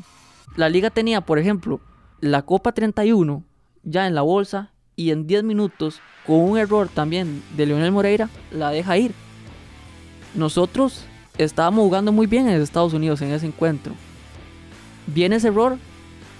La 0.56 0.68
liga 0.68 0.90
tenía, 0.90 1.20
por 1.20 1.38
ejemplo, 1.38 1.80
la 2.20 2.42
Copa 2.42 2.72
31 2.72 3.42
ya 3.82 4.06
en 4.06 4.14
la 4.14 4.22
bolsa 4.22 4.70
y 4.96 5.10
en 5.10 5.26
10 5.26 5.44
minutos, 5.44 6.00
con 6.26 6.36
un 6.40 6.58
error 6.58 6.88
también 6.88 7.42
de 7.56 7.66
Leonel 7.66 7.92
Moreira, 7.92 8.30
la 8.50 8.70
deja 8.70 8.96
ir. 8.96 9.12
Nosotros 10.34 11.04
estábamos 11.38 11.84
jugando 11.84 12.12
muy 12.12 12.26
bien 12.26 12.48
en 12.48 12.60
Estados 12.60 12.94
Unidos 12.94 13.20
en 13.22 13.32
ese 13.32 13.46
encuentro. 13.46 13.94
Viene 15.06 15.36
ese 15.36 15.48
error 15.48 15.78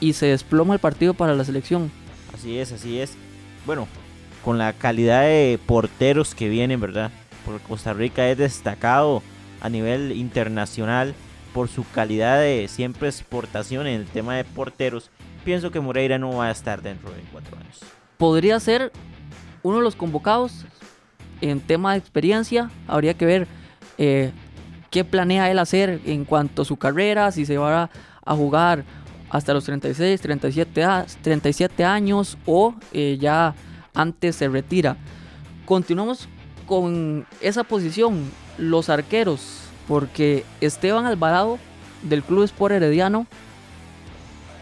y 0.01 0.15
se 0.15 0.27
desploma 0.27 0.75
el 0.75 0.81
partido 0.81 1.15
para 1.15 1.35
la 1.35 1.45
selección. 1.45 1.91
Así 2.33 2.59
es, 2.59 2.73
así 2.73 2.99
es. 2.99 3.15
Bueno, 3.67 3.87
con 4.45 4.59
la 4.59 4.73
calidad 4.73 5.23
de 5.23 5.59
porteros 5.67 6.35
que 6.35 6.49
vienen, 6.49 6.81
¿verdad? 6.81 7.11
Porque 7.45 7.65
Costa 7.67 7.93
Rica 7.93 8.29
es 8.29 8.39
destacado 8.39 9.23
a 9.65 9.71
nivel 9.71 10.13
internacional 10.13 11.15
por 11.55 11.69
su 11.69 11.89
calidad 11.91 12.39
de 12.39 12.69
siempre 12.69 13.09
exportación 13.09 13.87
en 13.87 14.01
el 14.01 14.07
tema 14.07 14.37
de 14.37 14.45
porteros, 14.45 15.11
pienso 15.43 15.71
que 15.71 15.81
Moreira 15.81 16.19
no 16.19 16.37
va 16.37 16.49
a 16.49 16.51
estar 16.51 16.83
dentro 16.83 17.11
de 17.11 17.23
cuatro 17.33 17.57
años. 17.57 17.81
Podría 18.19 18.61
ser 18.61 18.93
uno 19.63 19.79
de 19.79 19.83
los 19.83 19.97
convocados 19.97 20.67
en 21.41 21.61
tema 21.61 21.93
de 21.93 21.99
experiencia, 21.99 22.71
habría 22.87 23.15
que 23.15 23.25
ver 23.25 23.47
eh, 23.97 24.33
qué 24.91 25.03
planea 25.03 25.51
él 25.51 25.59
hacer 25.59 25.99
en 26.05 26.27
cuanto 26.27 26.63
a 26.63 26.65
su 26.67 26.77
carrera, 26.77 27.33
si 27.33 27.47
se 27.47 27.57
va 27.57 27.91
a, 28.23 28.35
jugar 28.37 28.85
hasta 29.31 29.55
los 29.55 29.65
36, 29.65 30.21
37, 30.21 30.85
37 31.23 31.85
años 31.85 32.37
o 32.45 32.75
eh, 32.93 33.17
ya 33.19 33.55
antes 33.95 34.37
se 34.37 34.47
retira. 34.47 34.99
Continuamos 35.65 36.29
con 36.67 37.27
esa 37.41 37.65
posición, 37.65 38.31
los 38.59 38.89
arqueros, 38.89 39.61
porque 39.89 40.45
Esteban 40.61 41.07
Alvarado 41.07 41.59
del 42.03 42.23
Club 42.23 42.45
Sport 42.45 42.75
Herediano 42.75 43.27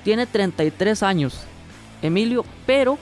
tiene 0.04 0.26
33 0.26 1.02
años, 1.02 1.40
Emilio, 2.02 2.44
pero 2.66 2.98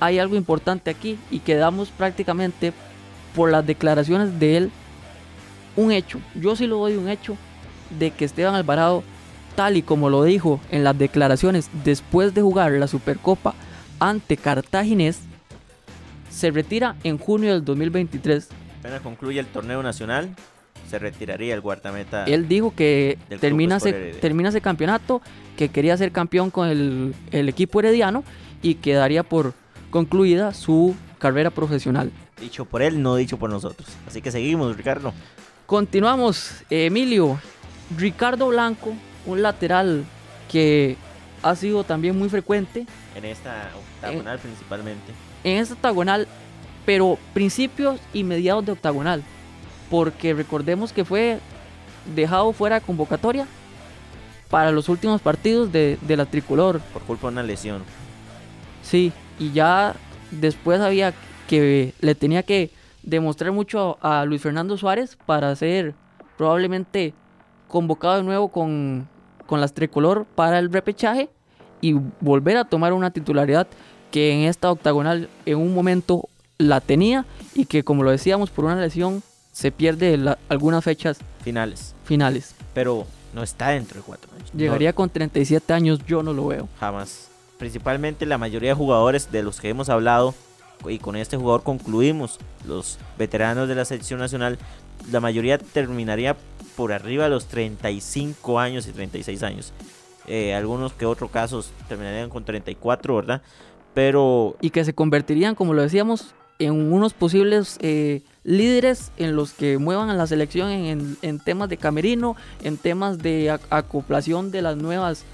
hay 0.00 0.18
algo 0.18 0.36
importante 0.36 0.90
aquí 0.90 1.18
y 1.30 1.40
quedamos 1.40 1.90
prácticamente 1.90 2.72
por 3.34 3.50
las 3.50 3.66
declaraciones 3.66 4.38
de 4.38 4.56
él 4.56 4.70
un 5.76 5.92
hecho. 5.92 6.18
Yo 6.34 6.56
sí 6.56 6.66
lo 6.66 6.78
doy 6.78 6.96
un 6.96 7.08
hecho 7.08 7.36
de 7.98 8.10
que 8.10 8.24
Esteban 8.24 8.54
Alvarado, 8.54 9.02
tal 9.56 9.76
y 9.76 9.82
como 9.82 10.10
lo 10.10 10.24
dijo 10.24 10.60
en 10.70 10.84
las 10.84 10.96
declaraciones 10.98 11.70
después 11.84 12.34
de 12.34 12.42
jugar 12.42 12.72
la 12.72 12.88
Supercopa 12.88 13.54
ante 13.98 14.36
Cartaginés, 14.36 15.20
se 16.30 16.50
retira 16.50 16.96
en 17.04 17.18
junio 17.18 17.52
del 17.52 17.64
2023. 17.64 18.48
Apenas 18.80 19.00
concluye 19.02 19.38
el 19.40 19.46
torneo 19.46 19.82
nacional, 19.82 20.34
se 20.88 20.98
retiraría 20.98 21.54
el 21.54 21.60
guardameta. 21.60 22.24
Él 22.24 22.48
dijo 22.48 22.74
que 22.74 23.18
termina 23.40 23.76
ese, 23.76 23.92
termina 24.20 24.48
ese 24.48 24.60
campeonato, 24.60 25.20
que 25.56 25.68
quería 25.68 25.96
ser 25.96 26.12
campeón 26.12 26.50
con 26.50 26.68
el, 26.68 27.14
el 27.30 27.48
equipo 27.48 27.80
herediano 27.80 28.24
y 28.62 28.76
quedaría 28.76 29.22
por 29.22 29.54
concluida 29.90 30.54
su 30.54 30.96
carrera 31.18 31.50
profesional. 31.50 32.10
Dicho 32.40 32.64
por 32.64 32.80
él, 32.80 33.02
no 33.02 33.16
dicho 33.16 33.38
por 33.38 33.50
nosotros. 33.50 33.88
Así 34.06 34.22
que 34.22 34.30
seguimos, 34.30 34.76
Ricardo. 34.76 35.12
Continuamos, 35.66 36.64
Emilio. 36.70 37.38
Ricardo 37.96 38.48
Blanco, 38.48 38.94
un 39.26 39.42
lateral 39.42 40.04
que 40.50 40.96
ha 41.42 41.54
sido 41.54 41.84
también 41.84 42.18
muy 42.18 42.28
frecuente. 42.28 42.86
En 43.14 43.24
esta 43.24 43.70
octagonal 43.96 44.38
principalmente. 44.38 45.12
En 45.44 45.58
esta 45.58 45.74
octagonal, 45.74 46.28
pero 46.84 47.18
principios 47.32 48.00
y 48.12 48.24
mediados 48.24 48.64
de 48.66 48.72
octagonal. 48.72 49.22
Porque 49.90 50.34
recordemos 50.34 50.92
que 50.92 51.04
fue 51.04 51.38
dejado 52.14 52.52
fuera 52.52 52.80
de 52.80 52.86
convocatoria 52.86 53.46
para 54.48 54.70
los 54.72 54.88
últimos 54.88 55.20
partidos 55.20 55.72
de, 55.72 55.98
de 56.02 56.16
la 56.16 56.26
tricolor. 56.26 56.80
Por 56.92 57.02
culpa 57.02 57.28
de 57.28 57.32
una 57.32 57.42
lesión. 57.42 57.82
Sí, 58.82 59.12
y 59.38 59.52
ya 59.52 59.94
después 60.30 60.80
había 60.80 61.14
que 61.46 61.94
le 62.00 62.14
tenía 62.14 62.42
que 62.42 62.70
demostrar 63.02 63.52
mucho 63.52 63.98
a, 64.00 64.24
Luis 64.24 64.42
Fernando 64.42 64.76
Suárez 64.76 65.16
para 65.26 65.54
ser 65.56 65.94
probablemente 66.36 67.14
convocado 67.68 68.16
de 68.16 68.22
nuevo 68.22 68.48
con, 68.48 69.08
con 69.46 69.60
las 69.60 69.72
tricolor 69.72 70.26
para 70.34 70.58
el 70.58 70.72
repechaje 70.72 71.30
y 71.80 71.94
volver 72.20 72.56
a 72.56 72.64
tomar 72.64 72.92
una 72.92 73.10
titularidad 73.10 73.66
que 74.10 74.32
en 74.32 74.40
esta 74.48 74.70
octagonal 74.70 75.28
en 75.46 75.58
un 75.58 75.74
momento 75.74 76.28
la 76.58 76.80
tenía 76.80 77.24
y 77.54 77.64
que 77.64 77.82
como 77.82 78.02
lo 78.02 78.10
decíamos 78.10 78.50
por 78.50 78.64
una 78.64 78.76
lesión 78.76 79.22
se 79.52 79.72
pierde 79.72 80.18
algunas 80.48 80.84
fechas 80.84 81.18
finales. 81.42 81.94
finales. 82.04 82.54
Pero 82.74 83.06
no 83.34 83.42
está 83.42 83.70
dentro 83.70 84.00
de 84.00 84.06
cuatro 84.06 84.30
años. 84.34 84.50
Llegaría 84.54 84.92
con 84.92 85.10
37 85.10 85.72
años, 85.72 86.00
yo 86.06 86.22
no 86.22 86.32
lo 86.32 86.46
veo. 86.46 86.68
Jamás. 86.78 87.28
Principalmente 87.58 88.26
la 88.26 88.38
mayoría 88.38 88.70
de 88.70 88.74
jugadores 88.74 89.30
de 89.32 89.42
los 89.42 89.60
que 89.60 89.68
hemos 89.68 89.88
hablado 89.88 90.34
y 90.88 90.98
con 90.98 91.16
este 91.16 91.36
jugador 91.36 91.62
concluimos 91.62 92.38
los 92.66 92.98
veteranos 93.18 93.68
de 93.68 93.74
la 93.74 93.84
selección 93.84 94.20
nacional, 94.20 94.58
la 95.10 95.20
mayoría 95.20 95.58
terminaría 95.58 96.36
por 96.76 96.92
arriba 96.92 97.24
de 97.24 97.30
los 97.30 97.46
35 97.46 98.58
años 98.58 98.86
y 98.86 98.92
36 98.92 99.42
años. 99.42 99.72
Eh, 100.26 100.54
algunos 100.54 100.92
que 100.92 101.06
otros 101.06 101.30
casos 101.30 101.70
terminarían 101.88 102.30
con 102.30 102.44
34, 102.44 103.16
¿verdad? 103.16 103.42
Pero... 103.94 104.56
Y 104.60 104.70
que 104.70 104.84
se 104.84 104.94
convertirían, 104.94 105.54
como 105.54 105.74
lo 105.74 105.82
decíamos, 105.82 106.34
en 106.58 106.92
unos 106.92 107.14
posibles 107.14 107.78
eh, 107.80 108.22
líderes 108.44 109.10
en 109.16 109.34
los 109.34 109.52
que 109.52 109.78
muevan 109.78 110.10
a 110.10 110.14
la 110.14 110.26
selección 110.26 110.70
en, 110.70 111.38
temas 111.40 111.68
de 111.68 111.78
camerino, 111.78 112.36
en 112.62 112.76
temas 112.76 113.18
de 113.18 113.50
acoplación 113.70 114.50
de 114.50 114.62
las 114.62 114.76
nuevas 114.76 115.24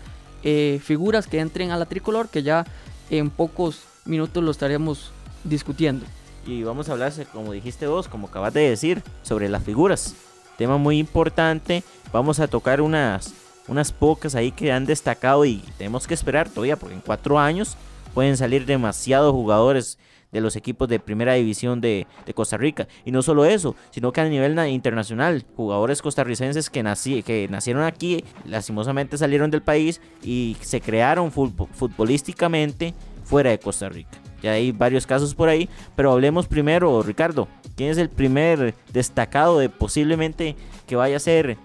eh, 0.45 0.81
figuras 0.83 1.27
que 1.27 1.41
entren 1.41 1.73
a 1.73 1.77
la 1.77 1.87
tricolor, 1.87 2.29
que 2.29 2.43
ya 2.43 2.65
en 3.11 3.31
pocos 3.31 3.83
minutos 4.05 4.43
lo 4.43 4.53
estaremos 4.53 5.11
discutiendo. 5.45 6.07
Y 6.47 6.63
vamos 6.63 6.89
a 6.89 6.93
hablar, 6.93 7.13
como 7.33 7.53
dijiste 7.53 7.89
vos, 7.89 8.07
como 8.07 8.29
acabas 8.29 8.55
de 8.55 8.71
decir, 8.71 9.03
sobre 9.23 9.49
las 9.49 9.65
figuras. 9.65 10.15
Tema 10.57 10.77
muy 10.77 10.99
importante. 10.99 11.83
Vamos 12.13 12.39
a 12.39 12.47
tocar 12.47 12.81
unas, 12.81 13.35
unas 13.67 13.91
pocas 13.91 14.37
ahí 14.37 14.53
que 14.53 14.71
han 14.71 14.87
destacado 14.87 15.45
y 15.45 15.63
tenemos 15.77 16.07
que 16.07 16.15
esperar 16.15 16.49
todavía, 16.49 16.77
porque 16.77 16.95
en 16.95 17.01
cuatro 17.01 17.39
años 17.39 17.77
pueden 18.17 18.39
salir 18.39 18.65
demasiados 18.65 19.31
jugadores 19.31 19.99
de 20.33 20.41
los 20.41 20.57
equipos 20.57 20.89
de 20.89 20.99
primera 20.99 21.35
división 21.35 21.83
de, 21.83 22.07
Costa 22.35 22.57
Rica. 22.57 22.89
Y 23.05 23.11
no 23.11 23.21
solo 23.21 23.45
eso, 23.45 23.77
sino 23.91 24.11
que 24.11 24.23
a 24.23 24.25
nivel 24.25 24.59
internacional, 24.71 25.45
jugadores 25.55 26.01
costarricenses 26.01 26.71
que, 26.71 26.83
nací, 26.83 27.23
que 27.23 27.47
nacieron 27.51 27.83
aquí, 27.83 28.25
lastimosamente 28.47 29.19
salieron 29.19 29.51
del 29.51 29.61
país 29.61 30.01
y 30.23 30.57
se 30.63 30.81
crearon 30.81 31.31
futbolísticamente 31.31 32.95
fuera 33.23 33.51
de 33.51 33.59
Costa 33.59 33.91
Rica. 33.91 34.17
Ya 34.43 34.53
hay 34.53 34.73
varios 34.73 35.07
casos 35.07 35.35
por 35.35 35.51
ahí, 35.51 35.69
pero 35.95 36.11
hablemos 36.11 36.47
primero, 36.47 37.03
Ricardo, 37.03 37.49
¿quién 37.77 37.91
es 37.91 37.99
el 37.99 38.09
primer 38.09 38.75
destacado 38.95 39.59
de 39.59 39.69
posiblemente 39.69 40.57
que 40.87 40.97
vaya 40.97 41.19
a 41.19 41.21
ser 41.21 41.59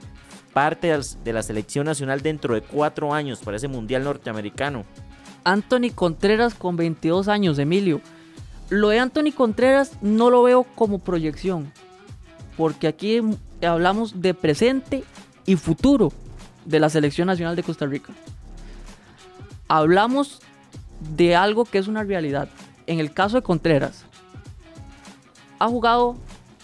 parte 0.51 0.93
de 1.23 1.31
la 1.31 1.43
selección 1.43 1.85
nacional 1.85 2.19
dentro 2.19 2.55
de 2.55 2.61
cuatro 2.61 3.13
años 3.13 3.39
para 3.39 3.55
ese 3.55 3.69
Mundial 3.69 4.03
Norteamericano? 4.03 4.83
Anthony 5.43 5.91
Contreras 5.93 6.54
con 6.54 6.75
22 6.75 7.27
años, 7.27 7.60
Emilio. 7.60 8.01
Lo 8.69 8.89
de 8.89 8.99
Anthony 8.99 9.32
Contreras 9.36 9.91
no 10.01 10.30
lo 10.30 10.43
veo 10.43 10.63
como 10.63 10.99
proyección, 10.99 11.71
porque 12.58 12.88
aquí 12.88 13.21
hablamos 13.62 14.21
de 14.21 14.34
presente 14.34 15.04
y 15.45 15.56
futuro 15.56 16.12
de 16.65 16.80
la 16.80 16.89
selección 16.89 17.27
nacional 17.27 17.56
de 17.56 17.63
Costa 17.63 17.86
Rica. 17.86 18.13
Hablamos 19.67 20.39
de 21.15 21.36
algo 21.36 21.65
que 21.65 21.80
es 21.80 21.88
una 21.88 22.04
realidad. 22.04 22.49
En 22.88 22.99
el 22.99 23.13
caso 23.13 23.38
de 23.38 23.43
Contreras, 23.43 24.06
ha 25.60 25.67
jugado 25.67 26.15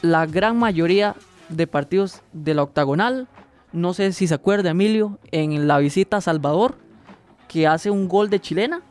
la 0.01 0.25
gran 0.25 0.57
mayoría 0.57 1.15
de 1.49 1.67
partidos 1.67 2.21
de 2.33 2.53
la 2.53 2.63
octagonal. 2.63 3.27
No 3.71 3.93
sé 3.93 4.11
si 4.13 4.27
se 4.27 4.33
acuerda, 4.33 4.71
Emilio, 4.71 5.19
en 5.31 5.67
la 5.67 5.77
visita 5.79 6.17
a 6.17 6.21
Salvador, 6.21 6.77
que 7.47 7.67
hace 7.67 7.89
un 7.89 8.07
gol 8.07 8.29
de 8.29 8.39
chilena. 8.39 8.81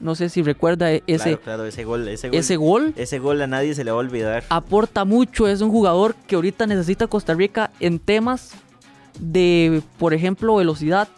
No 0.00 0.14
sé 0.14 0.28
si 0.28 0.42
recuerda 0.42 0.92
e-, 0.92 1.02
ese, 1.06 1.32
ese, 1.32 1.84
gol, 1.84 2.08
ese, 2.08 2.28
gol, 2.58 2.94
ese 2.96 3.18
gol. 3.18 3.42
a 3.42 3.46
nadie 3.46 3.74
se 3.74 3.84
le 3.84 3.90
va 3.90 3.96
a 3.96 4.00
olvidar. 4.00 4.44
Aporta 4.48 5.04
mucho, 5.04 5.48
es 5.48 5.60
un 5.60 5.70
jugador 5.70 6.14
que 6.26 6.36
ahorita 6.36 6.66
necesita 6.66 7.06
Costa 7.08 7.34
Rica 7.34 7.72
en 7.80 7.98
temas 7.98 8.52
de, 9.18 9.82
por 9.98 10.14
ejemplo, 10.14 10.56
velocidad. 10.56 11.08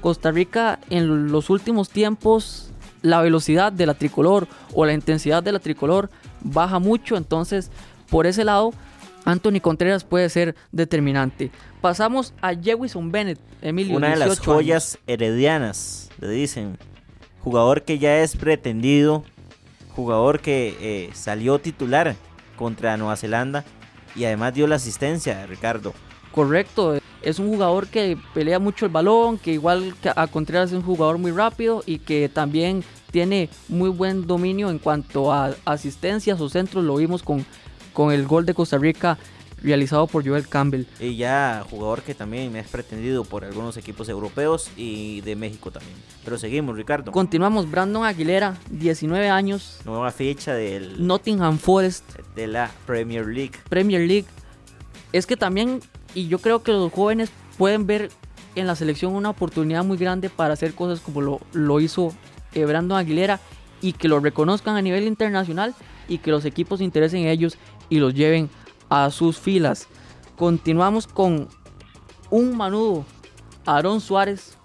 Costa 0.00 0.30
Rica 0.30 0.80
en 0.88 1.30
los 1.30 1.50
últimos 1.50 1.90
tiempos 1.90 2.70
la 3.02 3.20
velocidad 3.20 3.72
de 3.72 3.86
la 3.86 3.94
tricolor 3.94 4.46
o 4.74 4.84
la 4.84 4.92
intensidad 4.92 5.42
de 5.42 5.52
la 5.52 5.58
tricolor 5.58 6.10
baja 6.42 6.78
mucho, 6.78 7.16
entonces 7.16 7.70
por 8.08 8.26
ese 8.26 8.44
lado 8.44 8.72
Anthony 9.24 9.60
Contreras 9.60 10.04
puede 10.04 10.28
ser 10.28 10.54
determinante. 10.72 11.50
Pasamos 11.80 12.34
a 12.40 12.54
Jewison 12.54 13.12
Bennett, 13.12 13.38
Emilio. 13.62 13.96
Una 13.96 14.10
de 14.10 14.16
las 14.16 14.38
joyas 14.38 14.98
heredianas, 15.06 16.10
le 16.20 16.28
dicen. 16.28 16.78
Jugador 17.42 17.84
que 17.84 17.98
ya 17.98 18.18
es 18.18 18.36
pretendido, 18.36 19.24
jugador 19.96 20.40
que 20.40 20.76
eh, 20.80 21.10
salió 21.14 21.58
titular 21.58 22.14
contra 22.56 22.98
Nueva 22.98 23.16
Zelanda 23.16 23.64
y 24.14 24.24
además 24.24 24.52
dio 24.52 24.66
la 24.66 24.76
asistencia, 24.76 25.46
Ricardo. 25.46 25.94
Correcto, 26.32 27.00
es 27.22 27.38
un 27.38 27.48
jugador 27.48 27.88
que 27.88 28.16
pelea 28.34 28.58
mucho 28.58 28.86
el 28.86 28.92
balón, 28.92 29.38
que 29.38 29.52
igual 29.52 29.94
que 30.02 30.10
a 30.14 30.26
Contreras 30.26 30.70
es 30.70 30.76
un 30.76 30.82
jugador 30.82 31.18
muy 31.18 31.32
rápido 31.32 31.82
y 31.86 31.98
que 31.98 32.28
también 32.28 32.84
tiene 33.10 33.50
muy 33.68 33.90
buen 33.90 34.26
dominio 34.26 34.70
en 34.70 34.78
cuanto 34.78 35.32
a 35.32 35.54
asistencias 35.64 36.40
o 36.40 36.48
centros. 36.48 36.84
Lo 36.84 36.96
vimos 36.96 37.22
con, 37.22 37.44
con 38.00 38.14
el 38.14 38.26
gol 38.26 38.46
de 38.46 38.54
Costa 38.54 38.78
Rica 38.78 39.18
realizado 39.62 40.06
por 40.06 40.26
Joel 40.26 40.48
Campbell. 40.48 40.86
Y 41.00 41.16
ya 41.16 41.66
jugador 41.68 42.00
que 42.00 42.14
también 42.14 42.56
es 42.56 42.66
pretendido 42.66 43.24
por 43.24 43.44
algunos 43.44 43.76
equipos 43.76 44.08
europeos 44.08 44.70
y 44.74 45.20
de 45.20 45.36
México 45.36 45.70
también. 45.70 45.98
Pero 46.24 46.38
seguimos, 46.38 46.78
Ricardo. 46.78 47.12
Continuamos, 47.12 47.70
Brandon 47.70 48.06
Aguilera, 48.06 48.56
19 48.70 49.28
años. 49.28 49.80
Nueva 49.84 50.10
fecha 50.12 50.54
del 50.54 51.06
Nottingham 51.06 51.58
Forest. 51.58 52.18
De 52.34 52.46
la 52.46 52.70
Premier 52.86 53.26
League. 53.26 53.52
Premier 53.68 54.08
League. 54.08 54.24
Es 55.12 55.26
que 55.26 55.36
también 55.36 55.80
y 56.14 56.26
yo 56.26 56.38
creo 56.38 56.62
que 56.62 56.72
los 56.72 56.90
jóvenes 56.90 57.30
pueden 57.58 57.86
ver 57.86 58.10
en 58.54 58.66
la 58.66 58.76
selección 58.76 59.14
una 59.14 59.28
oportunidad 59.28 59.84
muy 59.84 59.98
grande 59.98 60.30
para 60.30 60.54
hacer 60.54 60.72
cosas 60.72 61.00
como 61.00 61.20
lo, 61.20 61.38
lo 61.52 61.80
hizo 61.80 62.14
eh, 62.54 62.64
Brandon 62.64 62.96
Aguilera 62.96 63.40
y 63.82 63.92
que 63.92 64.08
lo 64.08 64.20
reconozcan 64.20 64.76
a 64.76 64.80
nivel 64.80 65.04
internacional 65.04 65.74
y 66.08 66.18
que 66.18 66.30
los 66.30 66.44
equipos 66.44 66.78
se 66.78 66.84
interesen 66.84 67.20
en 67.20 67.28
ellos 67.28 67.56
y 67.90 67.98
los 67.98 68.14
lleven 68.14 68.48
a 68.88 69.10
sus 69.10 69.38
filas. 69.38 69.86
Continuamos 70.36 71.06
con 71.06 71.48
un 72.30 72.56
manudo, 72.56 73.04
Aarón 73.66 74.00
Suárez, 74.00 74.56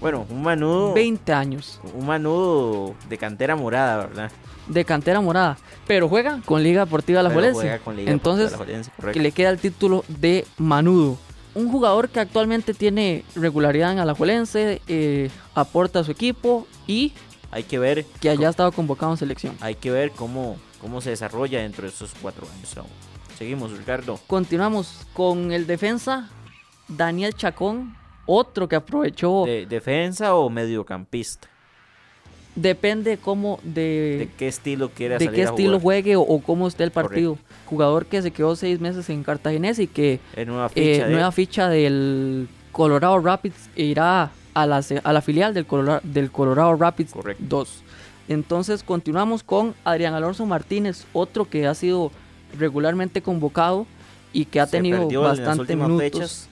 Bueno, 0.00 0.26
un 0.28 0.42
manudo. 0.42 0.92
20 0.92 1.32
años, 1.32 1.80
Un 1.94 2.06
manudo 2.06 2.94
de 3.08 3.16
cantera 3.16 3.56
morada, 3.56 4.06
¿verdad? 4.08 4.30
de 4.68 4.84
cantera 4.84 5.20
morada, 5.20 5.58
pero 5.88 6.08
juega 6.08 6.40
con 6.44 6.62
Liga 6.62 6.84
Deportiva 6.84 7.20
Alajuelense. 7.20 7.60
juega 7.62 7.78
con 7.80 7.96
Liga 7.96 8.12
Entonces, 8.12 8.50
Deportiva 8.52 9.12
que 9.12 9.20
le 9.20 9.32
queda 9.32 9.50
el 9.50 9.58
título 9.58 10.04
de 10.08 10.44
Manudo. 10.58 11.18
Un 11.54 11.70
jugador 11.70 12.08
que 12.08 12.20
actualmente 12.20 12.72
tiene 12.72 13.24
regularidad 13.34 13.92
en 13.92 13.98
Alajuelense, 13.98 14.80
eh, 14.86 15.30
aporta 15.54 15.98
a 16.00 16.04
su 16.04 16.10
equipo 16.12 16.66
y 16.86 17.12
Hay 17.50 17.64
que 17.64 17.78
ver, 17.78 18.04
que 18.20 18.30
haya 18.30 18.48
estado 18.48 18.72
convocado 18.72 19.12
en 19.12 19.18
selección. 19.18 19.56
hay 19.60 19.74
que 19.74 19.90
ver 19.90 20.12
cómo, 20.12 20.56
cómo 20.82 21.00
se 21.00 21.08
desarrolla 21.10 21.60
dentro 21.62 21.84
de 21.84 21.88
esos 21.88 22.12
cuatro 22.20 22.46
años. 22.54 22.76
aún. 22.76 22.88
Seguimos, 23.38 23.70
Ricardo. 23.78 24.20
Continuamos 24.26 25.06
con 25.14 25.50
el 25.52 25.66
defensa 25.66 26.28
Daniel 26.88 27.32
Chacón, 27.34 27.96
otro 28.26 28.68
que 28.68 28.76
aprovechó, 28.76 29.44
De, 29.46 29.64
¿Defensa 29.64 30.34
o 30.34 30.50
mediocampista? 30.50 31.48
depende 32.54 33.16
cómo 33.16 33.58
de, 33.62 34.16
¿De 34.18 34.30
qué 34.36 34.46
estilo 34.48 34.90
quiera 34.90 35.16
de 35.16 35.24
salir 35.24 35.36
qué 35.40 35.46
a 35.46 35.50
estilo 35.50 35.70
jugar? 35.70 35.82
juegue 35.82 36.16
o, 36.16 36.20
o 36.20 36.42
cómo 36.42 36.68
esté 36.68 36.84
el 36.84 36.90
partido. 36.90 37.38
Jugador 37.64 38.04
que 38.06 38.20
se 38.20 38.30
quedó 38.30 38.54
seis 38.56 38.78
meses 38.78 39.08
en 39.08 39.22
Cartaginés 39.22 39.78
y 39.78 39.86
que 39.86 40.20
En 40.36 40.50
eh, 40.50 40.68
ficha 40.68 41.06
de- 41.06 41.12
nueva 41.12 41.32
ficha 41.32 41.68
del 41.70 42.48
Colorado 42.70 43.18
Rapids 43.20 43.70
e 43.74 43.84
irá 43.84 44.30
a 44.52 44.66
la, 44.66 44.82
a 45.02 45.12
la 45.14 45.22
filial 45.22 45.54
del 45.54 45.64
Colorado, 45.64 46.00
del 46.04 46.30
Colorado 46.30 46.76
Rapids 46.76 47.12
Correcto. 47.14 47.42
2. 47.48 47.82
Entonces 48.28 48.82
continuamos 48.82 49.42
con 49.42 49.74
Adrián 49.84 50.14
Alonso 50.14 50.46
Martínez, 50.46 51.04
otro 51.12 51.48
que 51.48 51.66
ha 51.66 51.74
sido 51.74 52.10
regularmente 52.58 53.22
convocado 53.22 53.86
y 54.32 54.44
que 54.46 54.60
ha 54.60 54.66
se 54.66 54.72
tenido 54.78 55.00
perdió 55.00 55.20
en 55.22 55.28
las 55.28 55.38
bastante 55.38 55.60
últimas 55.62 55.88
minutos. 55.88 56.10
fechas, 56.12 56.48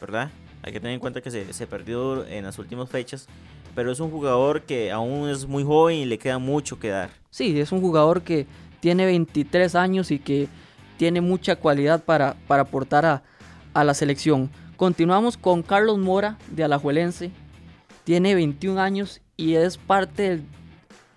¿verdad? 0.00 0.30
Hay 0.62 0.72
que 0.72 0.80
tener 0.80 0.94
en 0.94 1.00
cuenta 1.00 1.20
que 1.20 1.30
se, 1.30 1.52
se 1.52 1.66
perdió 1.66 2.24
en 2.26 2.44
las 2.44 2.58
últimas 2.58 2.88
fechas, 2.88 3.26
pero 3.74 3.90
es 3.92 4.00
un 4.00 4.10
jugador 4.10 4.62
que 4.62 4.90
aún 4.92 5.28
es 5.28 5.46
muy 5.46 5.64
joven 5.64 5.96
y 5.98 6.04
le 6.04 6.18
queda 6.18 6.38
mucho 6.38 6.78
que 6.78 6.88
dar. 6.88 7.10
Sí, 7.30 7.58
es 7.60 7.72
un 7.72 7.80
jugador 7.80 8.22
que 8.22 8.46
tiene 8.80 9.04
23 9.06 9.74
años 9.74 10.10
y 10.10 10.18
que 10.18 10.48
tiene 10.98 11.20
mucha 11.20 11.56
cualidad 11.56 12.02
para, 12.04 12.34
para 12.46 12.62
aportar 12.62 13.04
a, 13.06 13.22
a 13.74 13.84
la 13.84 13.94
selección. 13.94 14.50
Continuamos 14.76 15.36
con 15.36 15.62
Carlos 15.62 15.98
Mora 15.98 16.38
de 16.50 16.64
Alajuelense. 16.64 17.30
Tiene 18.04 18.34
21 18.34 18.80
años 18.80 19.20
y 19.36 19.54
es 19.54 19.78
parte 19.78 20.22
del- 20.30 20.44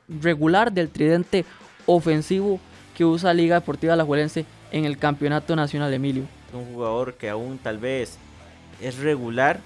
regular 0.08 0.72
del 0.72 0.90
tridente 0.90 1.46
ofensivo 1.86 2.60
que 2.96 3.06
usa 3.06 3.34
Liga 3.34 3.56
Deportiva 3.56 3.94
Alajuelense 3.94 4.46
en 4.72 4.86
el 4.86 4.98
Campeonato 4.98 5.56
Nacional 5.56 5.94
Emilio. 5.94 6.24
Un 6.54 6.74
jugador 6.74 7.16
que 7.16 7.30
aún 7.30 7.58
tal 7.58 7.78
vez 7.78 8.18
es 8.82 8.98
regular, 8.98 9.60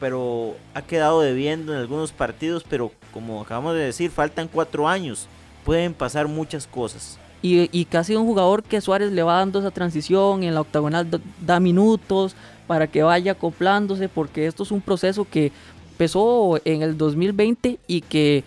pero 0.00 0.56
ha 0.74 0.82
quedado 0.82 1.20
debiendo 1.20 1.72
en 1.72 1.78
algunos 1.78 2.12
partidos, 2.12 2.64
pero 2.68 2.92
como 3.12 3.40
acabamos 3.40 3.74
de 3.74 3.80
decir, 3.84 4.10
faltan 4.10 4.48
cuatro 4.48 4.88
años. 4.88 5.28
Pueden 5.64 5.94
pasar 5.94 6.28
muchas 6.28 6.66
cosas. 6.66 7.18
Y, 7.40 7.86
sido 8.04 8.20
un 8.20 8.26
jugador 8.26 8.62
que 8.62 8.80
Suárez 8.80 9.12
le 9.12 9.22
va 9.22 9.34
dando 9.34 9.58
esa 9.58 9.70
transición 9.70 10.44
en 10.44 10.54
la 10.54 10.62
octagonal 10.62 11.10
da, 11.10 11.20
da 11.44 11.60
minutos 11.60 12.34
para 12.66 12.86
que 12.86 13.02
vaya 13.02 13.32
acoplándose 13.32 14.08
porque 14.08 14.46
esto 14.46 14.62
es 14.62 14.70
un 14.70 14.80
proceso 14.80 15.26
que 15.30 15.52
empezó 15.90 16.58
en 16.64 16.80
el 16.80 16.96
2020 16.96 17.78
y 17.86 18.00
que 18.00 18.44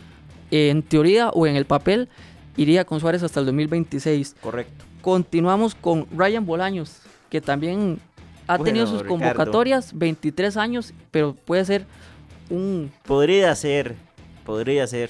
en 0.52 0.82
teoría 0.84 1.30
o 1.30 1.46
en 1.48 1.56
el 1.56 1.66
papel 1.66 2.10
iría 2.56 2.86
con 2.86 3.00
Suárez 3.00 3.24
hasta 3.24 3.40
el 3.40 3.46
2026. 3.48 4.36
Correcto. 4.42 4.86
Continuamos 5.02 5.76
con 5.76 6.08
Ryan 6.16 6.46
Bolaños 6.46 7.02
que 7.30 7.42
también 7.42 8.00
ha 8.48 8.54
Bueno, 8.58 8.66
tenido 8.66 8.88
sus 8.88 9.02
Ricardo. 9.02 9.10
convocatorias, 9.20 9.98
23 9.98 10.56
años, 10.58 10.94
pero 11.12 11.34
puede 11.34 11.66
ser 11.66 11.86
un 12.50 12.92
Podría 13.06 13.54
ser, 13.56 13.96
podría 14.46 14.88
ser. 14.88 15.10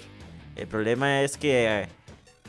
El 0.56 0.66
problema 0.68 1.22
es 1.22 1.38
que 1.38 1.82
eh, 1.84 1.88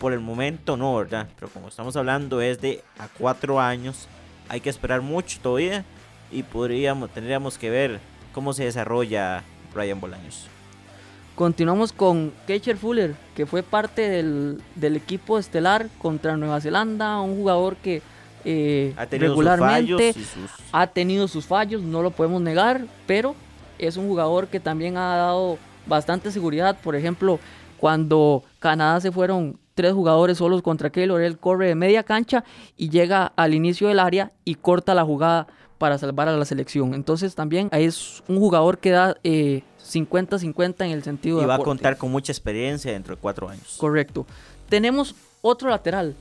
por 0.00 0.14
el 0.14 0.20
momento 0.20 0.76
no, 0.78 0.96
¿verdad? 0.96 1.28
Pero 1.38 1.50
como 1.52 1.68
estamos 1.68 1.94
hablando 1.96 2.40
es 2.40 2.60
de 2.62 2.82
a 2.98 3.08
cuatro 3.08 3.60
años, 3.60 4.08
hay 4.48 4.60
que 4.60 4.70
esperar 4.70 5.02
mucho 5.02 5.38
todavía 5.42 5.84
y 6.32 6.42
podríamos, 6.42 7.10
tendríamos 7.10 7.58
que 7.58 7.68
ver 7.68 8.00
cómo 8.32 8.54
se 8.54 8.64
desarrolla 8.64 9.44
Ryan 9.74 10.00
Bolaños. 10.00 10.46
Continuamos 11.38 11.92
con 11.92 12.32
Kecher 12.48 12.76
Fuller, 12.76 13.14
que 13.36 13.46
fue 13.46 13.62
parte 13.62 14.10
del, 14.10 14.60
del 14.74 14.96
equipo 14.96 15.38
estelar 15.38 15.88
contra 15.98 16.36
Nueva 16.36 16.60
Zelanda, 16.60 17.20
un 17.20 17.36
jugador 17.36 17.76
que 17.76 18.02
eh, 18.44 18.92
Ha 18.96 19.04
regularmente 19.04 20.14
sus... 20.14 20.26
ha 20.72 20.88
tenido 20.88 21.28
sus 21.28 21.46
fallos, 21.46 21.80
no 21.80 22.02
lo 22.02 22.10
podemos 22.10 22.42
negar, 22.42 22.84
pero 23.06 23.36
es 23.78 23.96
un 23.96 24.08
jugador 24.08 24.48
que 24.48 24.58
también 24.58 24.96
ha 24.96 25.14
dado 25.14 25.58
bastante 25.86 26.32
seguridad. 26.32 26.76
Por 26.82 26.96
ejemplo, 26.96 27.38
cuando 27.78 28.42
Canadá 28.58 29.00
se 29.00 29.12
fueron 29.12 29.60
tres 29.76 29.92
jugadores 29.92 30.38
solos 30.38 30.60
contra 30.60 30.90
Keylor, 30.90 31.22
él 31.22 31.38
corre 31.38 31.68
de 31.68 31.76
media 31.76 32.02
cancha 32.02 32.42
y 32.76 32.88
llega 32.88 33.32
al 33.36 33.54
inicio 33.54 33.86
del 33.86 34.00
área 34.00 34.32
y 34.44 34.56
corta 34.56 34.92
la 34.92 35.04
jugada 35.04 35.46
para 35.78 35.96
salvar 35.96 36.28
a 36.28 36.36
la 36.36 36.44
selección. 36.44 36.94
Entonces 36.94 37.34
también 37.34 37.68
es 37.72 38.22
un 38.28 38.38
jugador 38.38 38.78
que 38.78 38.90
da 38.90 39.16
eh, 39.24 39.62
50-50 39.82 40.84
en 40.84 40.90
el 40.90 41.02
sentido 41.02 41.38
Y 41.38 41.40
de 41.42 41.46
va 41.46 41.54
a 41.54 41.58
contar 41.58 41.96
con 41.96 42.10
mucha 42.10 42.32
experiencia 42.32 42.92
dentro 42.92 43.14
de 43.14 43.20
cuatro 43.20 43.48
años. 43.48 43.76
Correcto. 43.78 44.26
Tenemos 44.68 45.14
otro 45.40 45.70
lateral, 45.70 46.14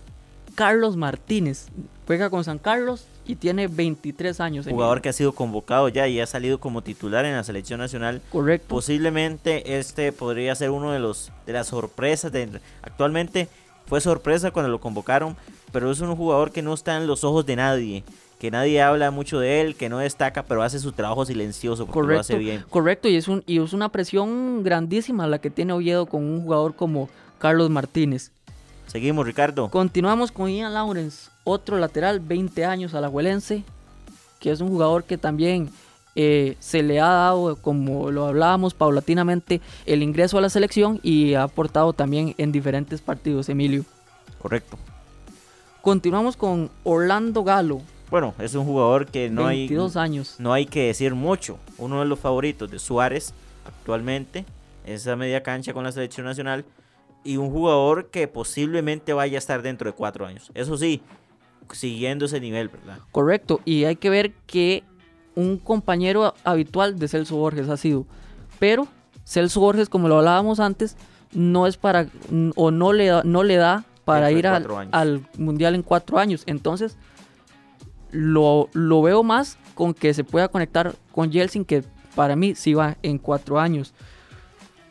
Carlos 0.55 0.95
Martínez. 0.95 1.67
Juega 2.05 2.29
con 2.29 2.45
San 2.45 2.57
Carlos 2.57 3.05
y 3.25 3.35
tiene 3.35 3.67
23 3.67 4.39
años. 4.39 4.65
Jugador 4.65 5.01
que 5.01 5.09
ha 5.09 5.13
sido 5.13 5.33
convocado 5.33 5.89
ya 5.89 6.07
y 6.07 6.21
ha 6.21 6.25
salido 6.25 6.59
como 6.59 6.81
titular 6.81 7.25
en 7.25 7.33
la 7.33 7.43
selección 7.43 7.81
nacional. 7.81 8.21
Correcto. 8.31 8.67
Posiblemente 8.69 9.77
este 9.77 10.13
podría 10.13 10.55
ser 10.55 10.69
uno 10.69 10.93
de 10.93 10.99
los 10.99 11.31
de 11.45 11.53
las 11.53 11.67
sorpresas. 11.67 12.31
De, 12.31 12.47
actualmente 12.81 13.49
fue 13.87 13.99
sorpresa 13.99 14.51
cuando 14.51 14.69
lo 14.69 14.79
convocaron, 14.79 15.35
pero 15.73 15.91
es 15.91 15.99
un 15.99 16.15
jugador 16.15 16.51
que 16.51 16.61
no 16.61 16.73
está 16.73 16.95
en 16.95 17.07
los 17.07 17.23
ojos 17.25 17.45
de 17.45 17.55
nadie, 17.57 18.03
que 18.39 18.51
nadie 18.51 18.81
habla 18.81 19.11
mucho 19.11 19.39
de 19.39 19.61
él, 19.61 19.75
que 19.75 19.89
no 19.89 19.97
destaca, 19.97 20.43
pero 20.43 20.61
hace 20.61 20.79
su 20.79 20.91
trabajo 20.91 21.25
silencioso 21.25 21.87
porque 21.87 22.13
lo 22.13 22.19
hace 22.19 22.37
bien. 22.37 22.63
correcto, 22.69 23.07
y 23.07 23.15
es, 23.15 23.27
un, 23.27 23.43
y 23.47 23.59
es 23.59 23.73
una 23.73 23.89
presión 23.89 24.63
grandísima 24.63 25.27
la 25.27 25.39
que 25.39 25.49
tiene 25.49 25.73
Oviedo 25.73 26.05
con 26.05 26.23
un 26.23 26.43
jugador 26.43 26.75
como 26.75 27.09
Carlos 27.39 27.69
Martínez. 27.69 28.31
Seguimos, 28.85 29.25
Ricardo. 29.25 29.69
Continuamos 29.69 30.31
con 30.31 30.49
Ian 30.49 30.73
Lawrence, 30.73 31.29
otro 31.43 31.77
lateral, 31.77 32.19
20 32.19 32.63
años 32.65 32.93
alajuelense, 32.93 33.63
que 34.39 34.51
es 34.51 34.61
un 34.61 34.69
jugador 34.69 35.03
que 35.03 35.17
también 35.17 35.69
eh, 36.15 36.55
se 36.59 36.83
le 36.83 36.99
ha 36.99 37.07
dado, 37.07 37.55
como 37.57 38.11
lo 38.11 38.27
hablábamos 38.27 38.73
paulatinamente, 38.73 39.61
el 39.85 40.03
ingreso 40.03 40.37
a 40.37 40.41
la 40.41 40.49
selección 40.49 40.99
y 41.03 41.33
ha 41.33 41.43
aportado 41.43 41.93
también 41.93 42.33
en 42.37 42.51
diferentes 42.51 43.01
partidos, 43.01 43.49
Emilio. 43.49 43.83
Correcto. 44.41 44.77
Continuamos 45.81 46.37
con 46.37 46.69
Orlando 46.83 47.43
Galo, 47.43 47.81
Bueno, 48.09 48.33
es 48.39 48.55
un 48.55 48.65
jugador 48.65 49.07
que 49.07 49.29
no 49.29 49.47
hay 49.47 49.67
22 49.67 49.97
años. 49.97 50.35
no 50.39 50.53
hay 50.53 50.65
que 50.65 50.87
decir 50.87 51.13
mucho. 51.13 51.59
Uno 51.77 51.99
de 51.99 52.05
los 52.05 52.19
favoritos 52.19 52.71
de 52.71 52.79
Suárez 52.79 53.33
actualmente, 53.65 54.45
esa 54.85 55.15
media 55.15 55.43
cancha 55.43 55.73
con 55.73 55.83
la 55.83 55.91
selección 55.91 56.25
nacional. 56.25 56.65
Y 57.23 57.35
un 57.35 57.51
jugador 57.51 58.07
que 58.07 58.27
posiblemente 58.29 59.11
vaya 59.11 59.37
a 59.37 59.39
estar 59.39 59.61
dentro 59.61 59.89
de 59.89 59.95
cuatro 59.95 60.25
años. 60.25 60.49
Eso 60.53 60.77
sí, 60.77 61.01
siguiendo 61.73 62.25
ese 62.25 62.39
nivel, 62.39 62.69
¿verdad? 62.69 62.99
Correcto, 63.11 63.59
y 63.65 63.83
hay 63.83 63.97
que 63.97 64.09
ver 64.09 64.31
que 64.45 64.83
un 65.35 65.57
compañero 65.57 66.33
habitual 66.45 66.97
de 66.97 67.07
Celso 67.09 67.35
Borges 67.35 67.67
ha 67.67 67.75
sido. 67.75 68.05
Pero 68.59 68.87
Celso 69.25 69.59
Borges, 69.59 69.89
como 69.89 70.07
lo 70.07 70.19
hablábamos 70.19 70.61
antes, 70.61 70.95
no 71.33 71.67
es 71.67 71.75
para 71.75 72.07
o 72.55 72.71
no 72.71 72.93
le 72.93 73.07
da, 73.07 73.23
no 73.25 73.43
le 73.43 73.57
da 73.57 73.83
para 74.05 74.31
ir 74.31 74.47
al, 74.47 74.65
al 74.91 75.27
mundial 75.37 75.75
en 75.75 75.83
cuatro 75.83 76.17
años. 76.17 76.43
Entonces, 76.45 76.97
lo, 78.11 78.69
lo 78.73 79.01
veo 79.01 79.23
más 79.23 79.57
con 79.75 79.93
que 79.93 80.13
se 80.13 80.23
pueda 80.23 80.47
conectar 80.47 80.95
con 81.11 81.31
Yeltsin, 81.31 81.65
que 81.65 81.83
para 82.15 82.35
mí 82.35 82.55
sí 82.55 82.73
va 82.73 82.97
en 83.03 83.17
cuatro 83.17 83.59
años. 83.59 83.93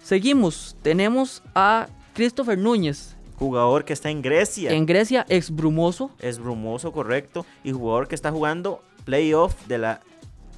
Seguimos, 0.03 0.77
tenemos 0.83 1.43
a 1.55 1.89
Christopher 2.15 2.57
Núñez, 2.57 3.17
Jugador 3.39 3.85
que 3.85 3.93
está 3.93 4.09
en 4.11 4.23
Grecia. 4.23 4.73
en 4.73 4.87
Grecia, 4.87 5.27
ex 5.29 5.51
Brumoso. 5.51 6.11
Es 6.19 6.39
brumoso, 6.39 6.91
correcto. 6.93 7.45
Y 7.65 7.73
jugador 7.73 8.09
que 8.09 8.15
está 8.15 8.31
jugando 8.31 8.83
playoff 9.05 9.55
de 9.67 9.79
la, 9.79 10.01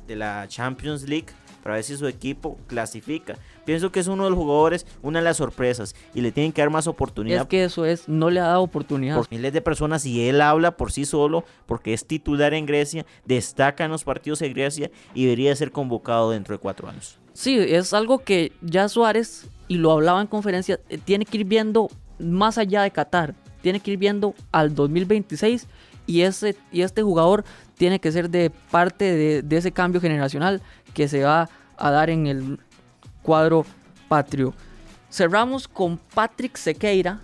de 0.07 0.15
la 0.15 0.47
Champions 0.47 1.09
League 1.09 1.27
para 1.69 1.77
ver 1.77 1.85
si 1.85 1.99
su 1.99 2.07
equipo 2.07 2.57
clasifica. 2.67 3.37
Pienso 3.67 3.93
que 3.93 4.01
es 4.01 4.07
uno 4.07 4.25
de 4.25 4.31
los 4.31 4.39
jugadores, 4.39 4.87
una 5.03 5.19
de 5.19 5.25
las 5.27 5.37
sorpresas. 5.37 5.95
Y 6.15 6.23
le 6.23 6.33
tienen 6.33 6.51
que 6.51 6.63
dar 6.63 6.71
más 6.71 6.87
oportunidad 6.87 7.43
Es 7.43 7.47
que 7.47 7.65
eso 7.65 7.85
es, 7.85 8.09
no 8.09 8.31
le 8.31 8.41
ha 8.41 8.45
dado 8.45 8.63
oportunidad. 8.63 9.17
por 9.17 9.31
miles 9.31 9.53
de 9.53 9.61
personas 9.61 10.07
y 10.07 10.27
él 10.27 10.41
habla 10.41 10.79
por 10.79 10.93
sí 10.93 11.05
solo 11.05 11.45
porque 11.67 11.93
es 11.93 12.07
titular 12.07 12.55
en 12.55 12.65
Grecia, 12.65 13.05
destaca 13.27 13.85
en 13.85 13.91
los 13.91 14.03
partidos 14.03 14.39
de 14.39 14.49
Grecia 14.49 14.91
y 15.13 15.25
debería 15.25 15.55
ser 15.57 15.71
convocado 15.71 16.31
dentro 16.31 16.55
de 16.55 16.59
cuatro 16.59 16.89
años. 16.89 17.19
Sí, 17.35 17.59
es 17.59 17.93
algo 17.93 18.21
que 18.21 18.53
ya 18.63 18.89
Suárez, 18.89 19.47
y 19.69 19.77
lo 19.77 19.93
hablaba 19.93 20.23
en 20.23 20.27
conferencia, 20.27 20.81
eh, 20.89 20.97
tiene 20.97 21.27
que 21.27 21.37
ir 21.37 21.45
viendo 21.45 21.91
más 22.19 22.57
allá 22.57 22.81
de 22.81 22.91
Qatar. 22.93 23.35
tiene 23.61 23.81
que 23.81 23.91
ir 23.91 23.99
viendo 23.99 24.35
al 24.53 24.75
2026 24.75 25.67
y, 26.09 26.23
ese, 26.23 26.57
y 26.73 26.81
este 26.81 27.03
jugador 27.03 27.45
tiene 27.77 28.01
que 28.01 28.11
ser 28.11 28.31
de 28.31 28.51
parte 28.71 29.05
de, 29.05 29.43
de 29.43 29.57
ese 29.59 29.71
cambio 29.73 30.01
generacional 30.01 30.63
que 30.99 31.07
se 31.07 31.23
va 31.23 31.49
a 31.77 31.91
dar 31.93 32.11
en 32.11 32.27
el 32.27 32.59
cuadro 33.23 33.65
patrio. 34.09 34.53
Cerramos 35.09 35.69
con 35.69 35.97
Patrick 35.97 36.57
Sequeira, 36.57 37.21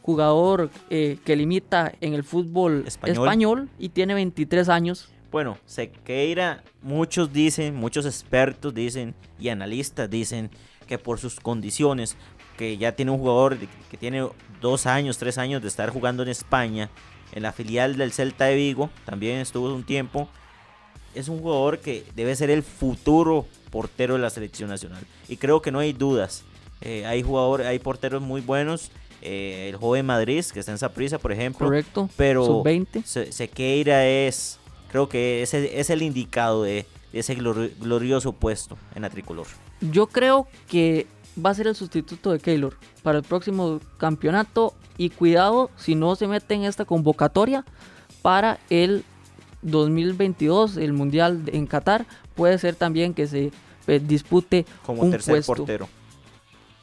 jugador 0.00 0.70
eh, 0.88 1.18
que 1.22 1.36
limita 1.36 1.92
en 2.00 2.14
el 2.14 2.24
fútbol 2.24 2.84
Español. 2.86 3.16
español. 3.18 3.68
y 3.78 3.90
tiene 3.90 4.14
23 4.14 4.70
años. 4.70 5.12
Bueno, 5.30 5.58
Sequeira, 5.66 6.62
muchos 6.80 7.30
dicen, 7.30 7.74
muchos 7.74 8.06
expertos 8.06 8.72
dicen 8.72 9.14
y 9.38 9.50
analistas 9.50 10.08
dicen 10.08 10.48
que 10.86 10.96
por 10.96 11.18
sus 11.18 11.38
condiciones, 11.38 12.16
que 12.56 12.78
ya 12.78 12.92
tiene 12.92 13.10
un 13.10 13.18
jugador 13.18 13.58
que 13.90 13.98
tiene 13.98 14.26
dos 14.62 14.86
años, 14.86 15.18
tres 15.18 15.36
años 15.36 15.60
de 15.60 15.68
estar 15.68 15.90
jugando 15.90 16.22
en 16.22 16.30
España, 16.30 16.88
en 17.32 17.42
la 17.42 17.52
filial 17.52 17.98
del 17.98 18.10
Celta 18.10 18.46
de 18.46 18.54
Vigo, 18.54 18.88
también 19.04 19.36
estuvo 19.40 19.74
un 19.74 19.84
tiempo, 19.84 20.30
es 21.14 21.28
un 21.28 21.40
jugador 21.40 21.78
que 21.78 22.04
debe 22.16 22.34
ser 22.36 22.50
el 22.50 22.62
futuro 22.62 23.46
portero 23.70 24.14
de 24.14 24.20
la 24.20 24.30
selección 24.30 24.68
nacional. 24.70 25.02
Y 25.28 25.36
creo 25.36 25.62
que 25.62 25.70
no 25.72 25.78
hay 25.78 25.92
dudas. 25.92 26.42
Eh, 26.80 27.06
hay 27.06 27.22
jugadores, 27.22 27.66
hay 27.66 27.78
porteros 27.78 28.22
muy 28.22 28.40
buenos. 28.40 28.90
eh, 29.24 29.68
el 29.68 29.76
joven 29.76 30.04
Madrid, 30.04 30.44
que 30.52 30.58
está 30.58 30.72
en 30.72 30.78
Saprissa, 30.78 31.16
por 31.18 31.30
ejemplo. 31.30 31.66
Correcto. 31.68 32.10
Pero 32.16 32.44
Sub-20. 32.44 33.04
Se- 33.04 33.30
Sequeira 33.30 34.04
es, 34.04 34.58
creo 34.90 35.08
que 35.08 35.42
es, 35.42 35.54
el- 35.54 35.66
es 35.66 35.90
el 35.90 36.02
indicado 36.02 36.64
de, 36.64 36.86
de 37.12 37.18
ese 37.20 37.38
glori- 37.38 37.70
glorioso 37.78 38.32
puesto 38.32 38.76
en 38.96 39.02
la 39.02 39.10
tricolor. 39.10 39.46
Yo 39.80 40.08
creo 40.08 40.48
que 40.68 41.06
va 41.38 41.50
a 41.50 41.54
ser 41.54 41.68
el 41.68 41.76
sustituto 41.76 42.32
de 42.32 42.40
Keylor 42.40 42.76
para 43.04 43.18
el 43.18 43.24
próximo 43.24 43.78
campeonato. 43.96 44.74
Y 44.98 45.10
cuidado 45.10 45.70
si 45.76 45.94
no 45.94 46.16
se 46.16 46.26
mete 46.26 46.54
en 46.54 46.64
esta 46.64 46.84
convocatoria 46.84 47.64
para 48.22 48.58
el 48.70 49.04
2022, 49.62 50.76
el 50.76 50.92
Mundial 50.92 51.42
en 51.46 51.66
Qatar. 51.66 52.06
Puede 52.34 52.58
ser 52.58 52.74
también 52.74 53.14
que 53.14 53.26
se 53.26 53.50
eh, 53.86 54.00
dispute 54.04 54.64
Como 54.86 55.02
un 55.02 55.10
tercer 55.10 55.34
puesto. 55.34 55.54
portero. 55.54 55.88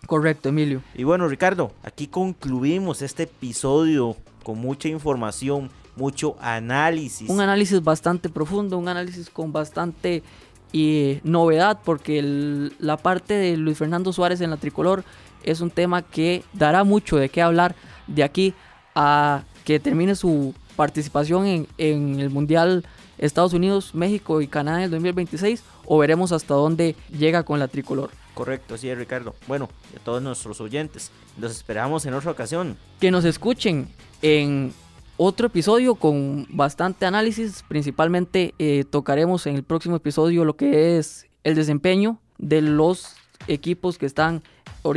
Correcto, 0.05 0.49
Emilio. 0.49 0.81
Y 0.95 1.03
bueno, 1.03 1.27
Ricardo, 1.27 1.71
aquí 1.83 2.07
concluimos 2.07 3.01
este 3.01 3.23
episodio 3.23 4.15
con 4.43 4.57
mucha 4.57 4.87
información, 4.87 5.69
mucho 5.95 6.35
análisis. 6.41 7.29
Un 7.29 7.41
análisis 7.41 7.83
bastante 7.83 8.29
profundo, 8.29 8.77
un 8.77 8.87
análisis 8.87 9.29
con 9.29 9.51
bastante 9.51 10.23
eh, 10.71 11.19
novedad, 11.23 11.79
porque 11.83 12.19
el- 12.19 12.73
la 12.79 12.95
parte 12.97 13.33
de 13.33 13.57
Luis 13.57 13.77
Fernando 13.77 14.13
Suárez 14.13 14.39
en 14.41 14.51
la 14.51 14.57
tricolor 14.57 15.03
es 15.43 15.61
un 15.61 15.71
tema 15.71 16.03
que 16.03 16.43
dará 16.53 16.83
mucho 16.83 17.17
de 17.17 17.29
qué 17.29 17.41
hablar 17.41 17.75
de 18.07 18.23
aquí 18.23 18.53
a 18.93 19.43
que 19.65 19.79
termine 19.79 20.13
su 20.15 20.53
participación 20.79 21.45
en, 21.45 21.67
en 21.77 22.21
el 22.21 22.29
Mundial 22.29 22.85
Estados 23.17 23.51
Unidos, 23.51 23.93
México 23.93 24.39
y 24.39 24.47
Canadá 24.47 24.77
en 24.77 24.83
el 24.85 24.91
2026, 24.91 25.61
o 25.85 25.97
veremos 25.97 26.31
hasta 26.31 26.53
dónde 26.53 26.95
llega 27.11 27.43
con 27.43 27.59
la 27.59 27.67
tricolor. 27.67 28.11
Correcto, 28.33 28.75
así 28.75 28.89
es, 28.89 28.97
Ricardo. 28.97 29.35
Bueno, 29.45 29.67
y 29.93 29.97
a 29.97 29.99
todos 29.99 30.21
nuestros 30.21 30.61
oyentes, 30.61 31.11
los 31.37 31.51
esperamos 31.51 32.05
en 32.05 32.13
otra 32.13 32.31
ocasión. 32.31 32.77
que 33.01 33.11
nos 33.11 33.25
escuchen 33.25 33.89
en 34.21 34.71
otro 35.17 35.47
episodio 35.47 35.95
con 35.95 36.47
bastante 36.49 37.05
análisis. 37.05 37.65
Principalmente 37.67 38.53
eh, 38.57 38.85
tocaremos 38.89 39.47
en 39.47 39.55
el 39.55 39.63
próximo 39.63 39.97
episodio 39.97 40.45
lo 40.45 40.55
que 40.55 40.97
es 40.97 41.27
el 41.43 41.55
desempeño 41.55 42.21
de 42.37 42.61
los 42.61 43.17
equipos 43.47 43.97
que 43.97 44.05
están 44.05 44.43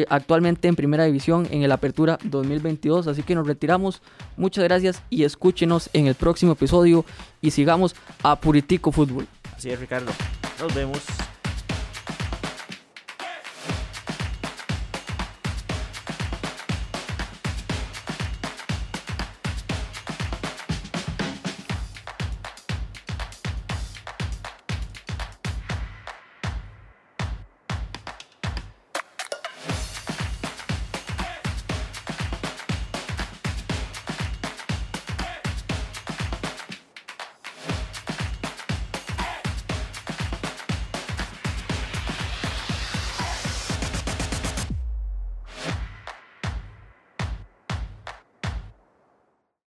actualmente 0.09 0.69
en 0.69 0.77
primera 0.77 1.05
división 1.05 1.47
en 1.51 1.63
el 1.63 1.73
Apertura 1.73 2.19
2022. 2.25 3.07
Así 3.07 3.23
que 3.23 3.35
nos 3.35 3.47
retiramos. 3.47 4.03
Muchas 4.37 4.65
gracias 4.65 5.03
y 5.11 5.25
escúchenos 5.25 5.91
en 5.93 6.07
el 6.07 6.15
próximo 6.15 6.53
episodio 6.53 7.05
y 7.41 7.51
sigamos 7.51 7.95
a 8.23 8.37
Puritico 8.37 8.93
Fútbol. 8.93 9.27
Así 9.57 9.71
es, 9.71 9.79
Ricardo. 9.79 10.13
Nos 10.61 10.75
vemos. 10.75 10.99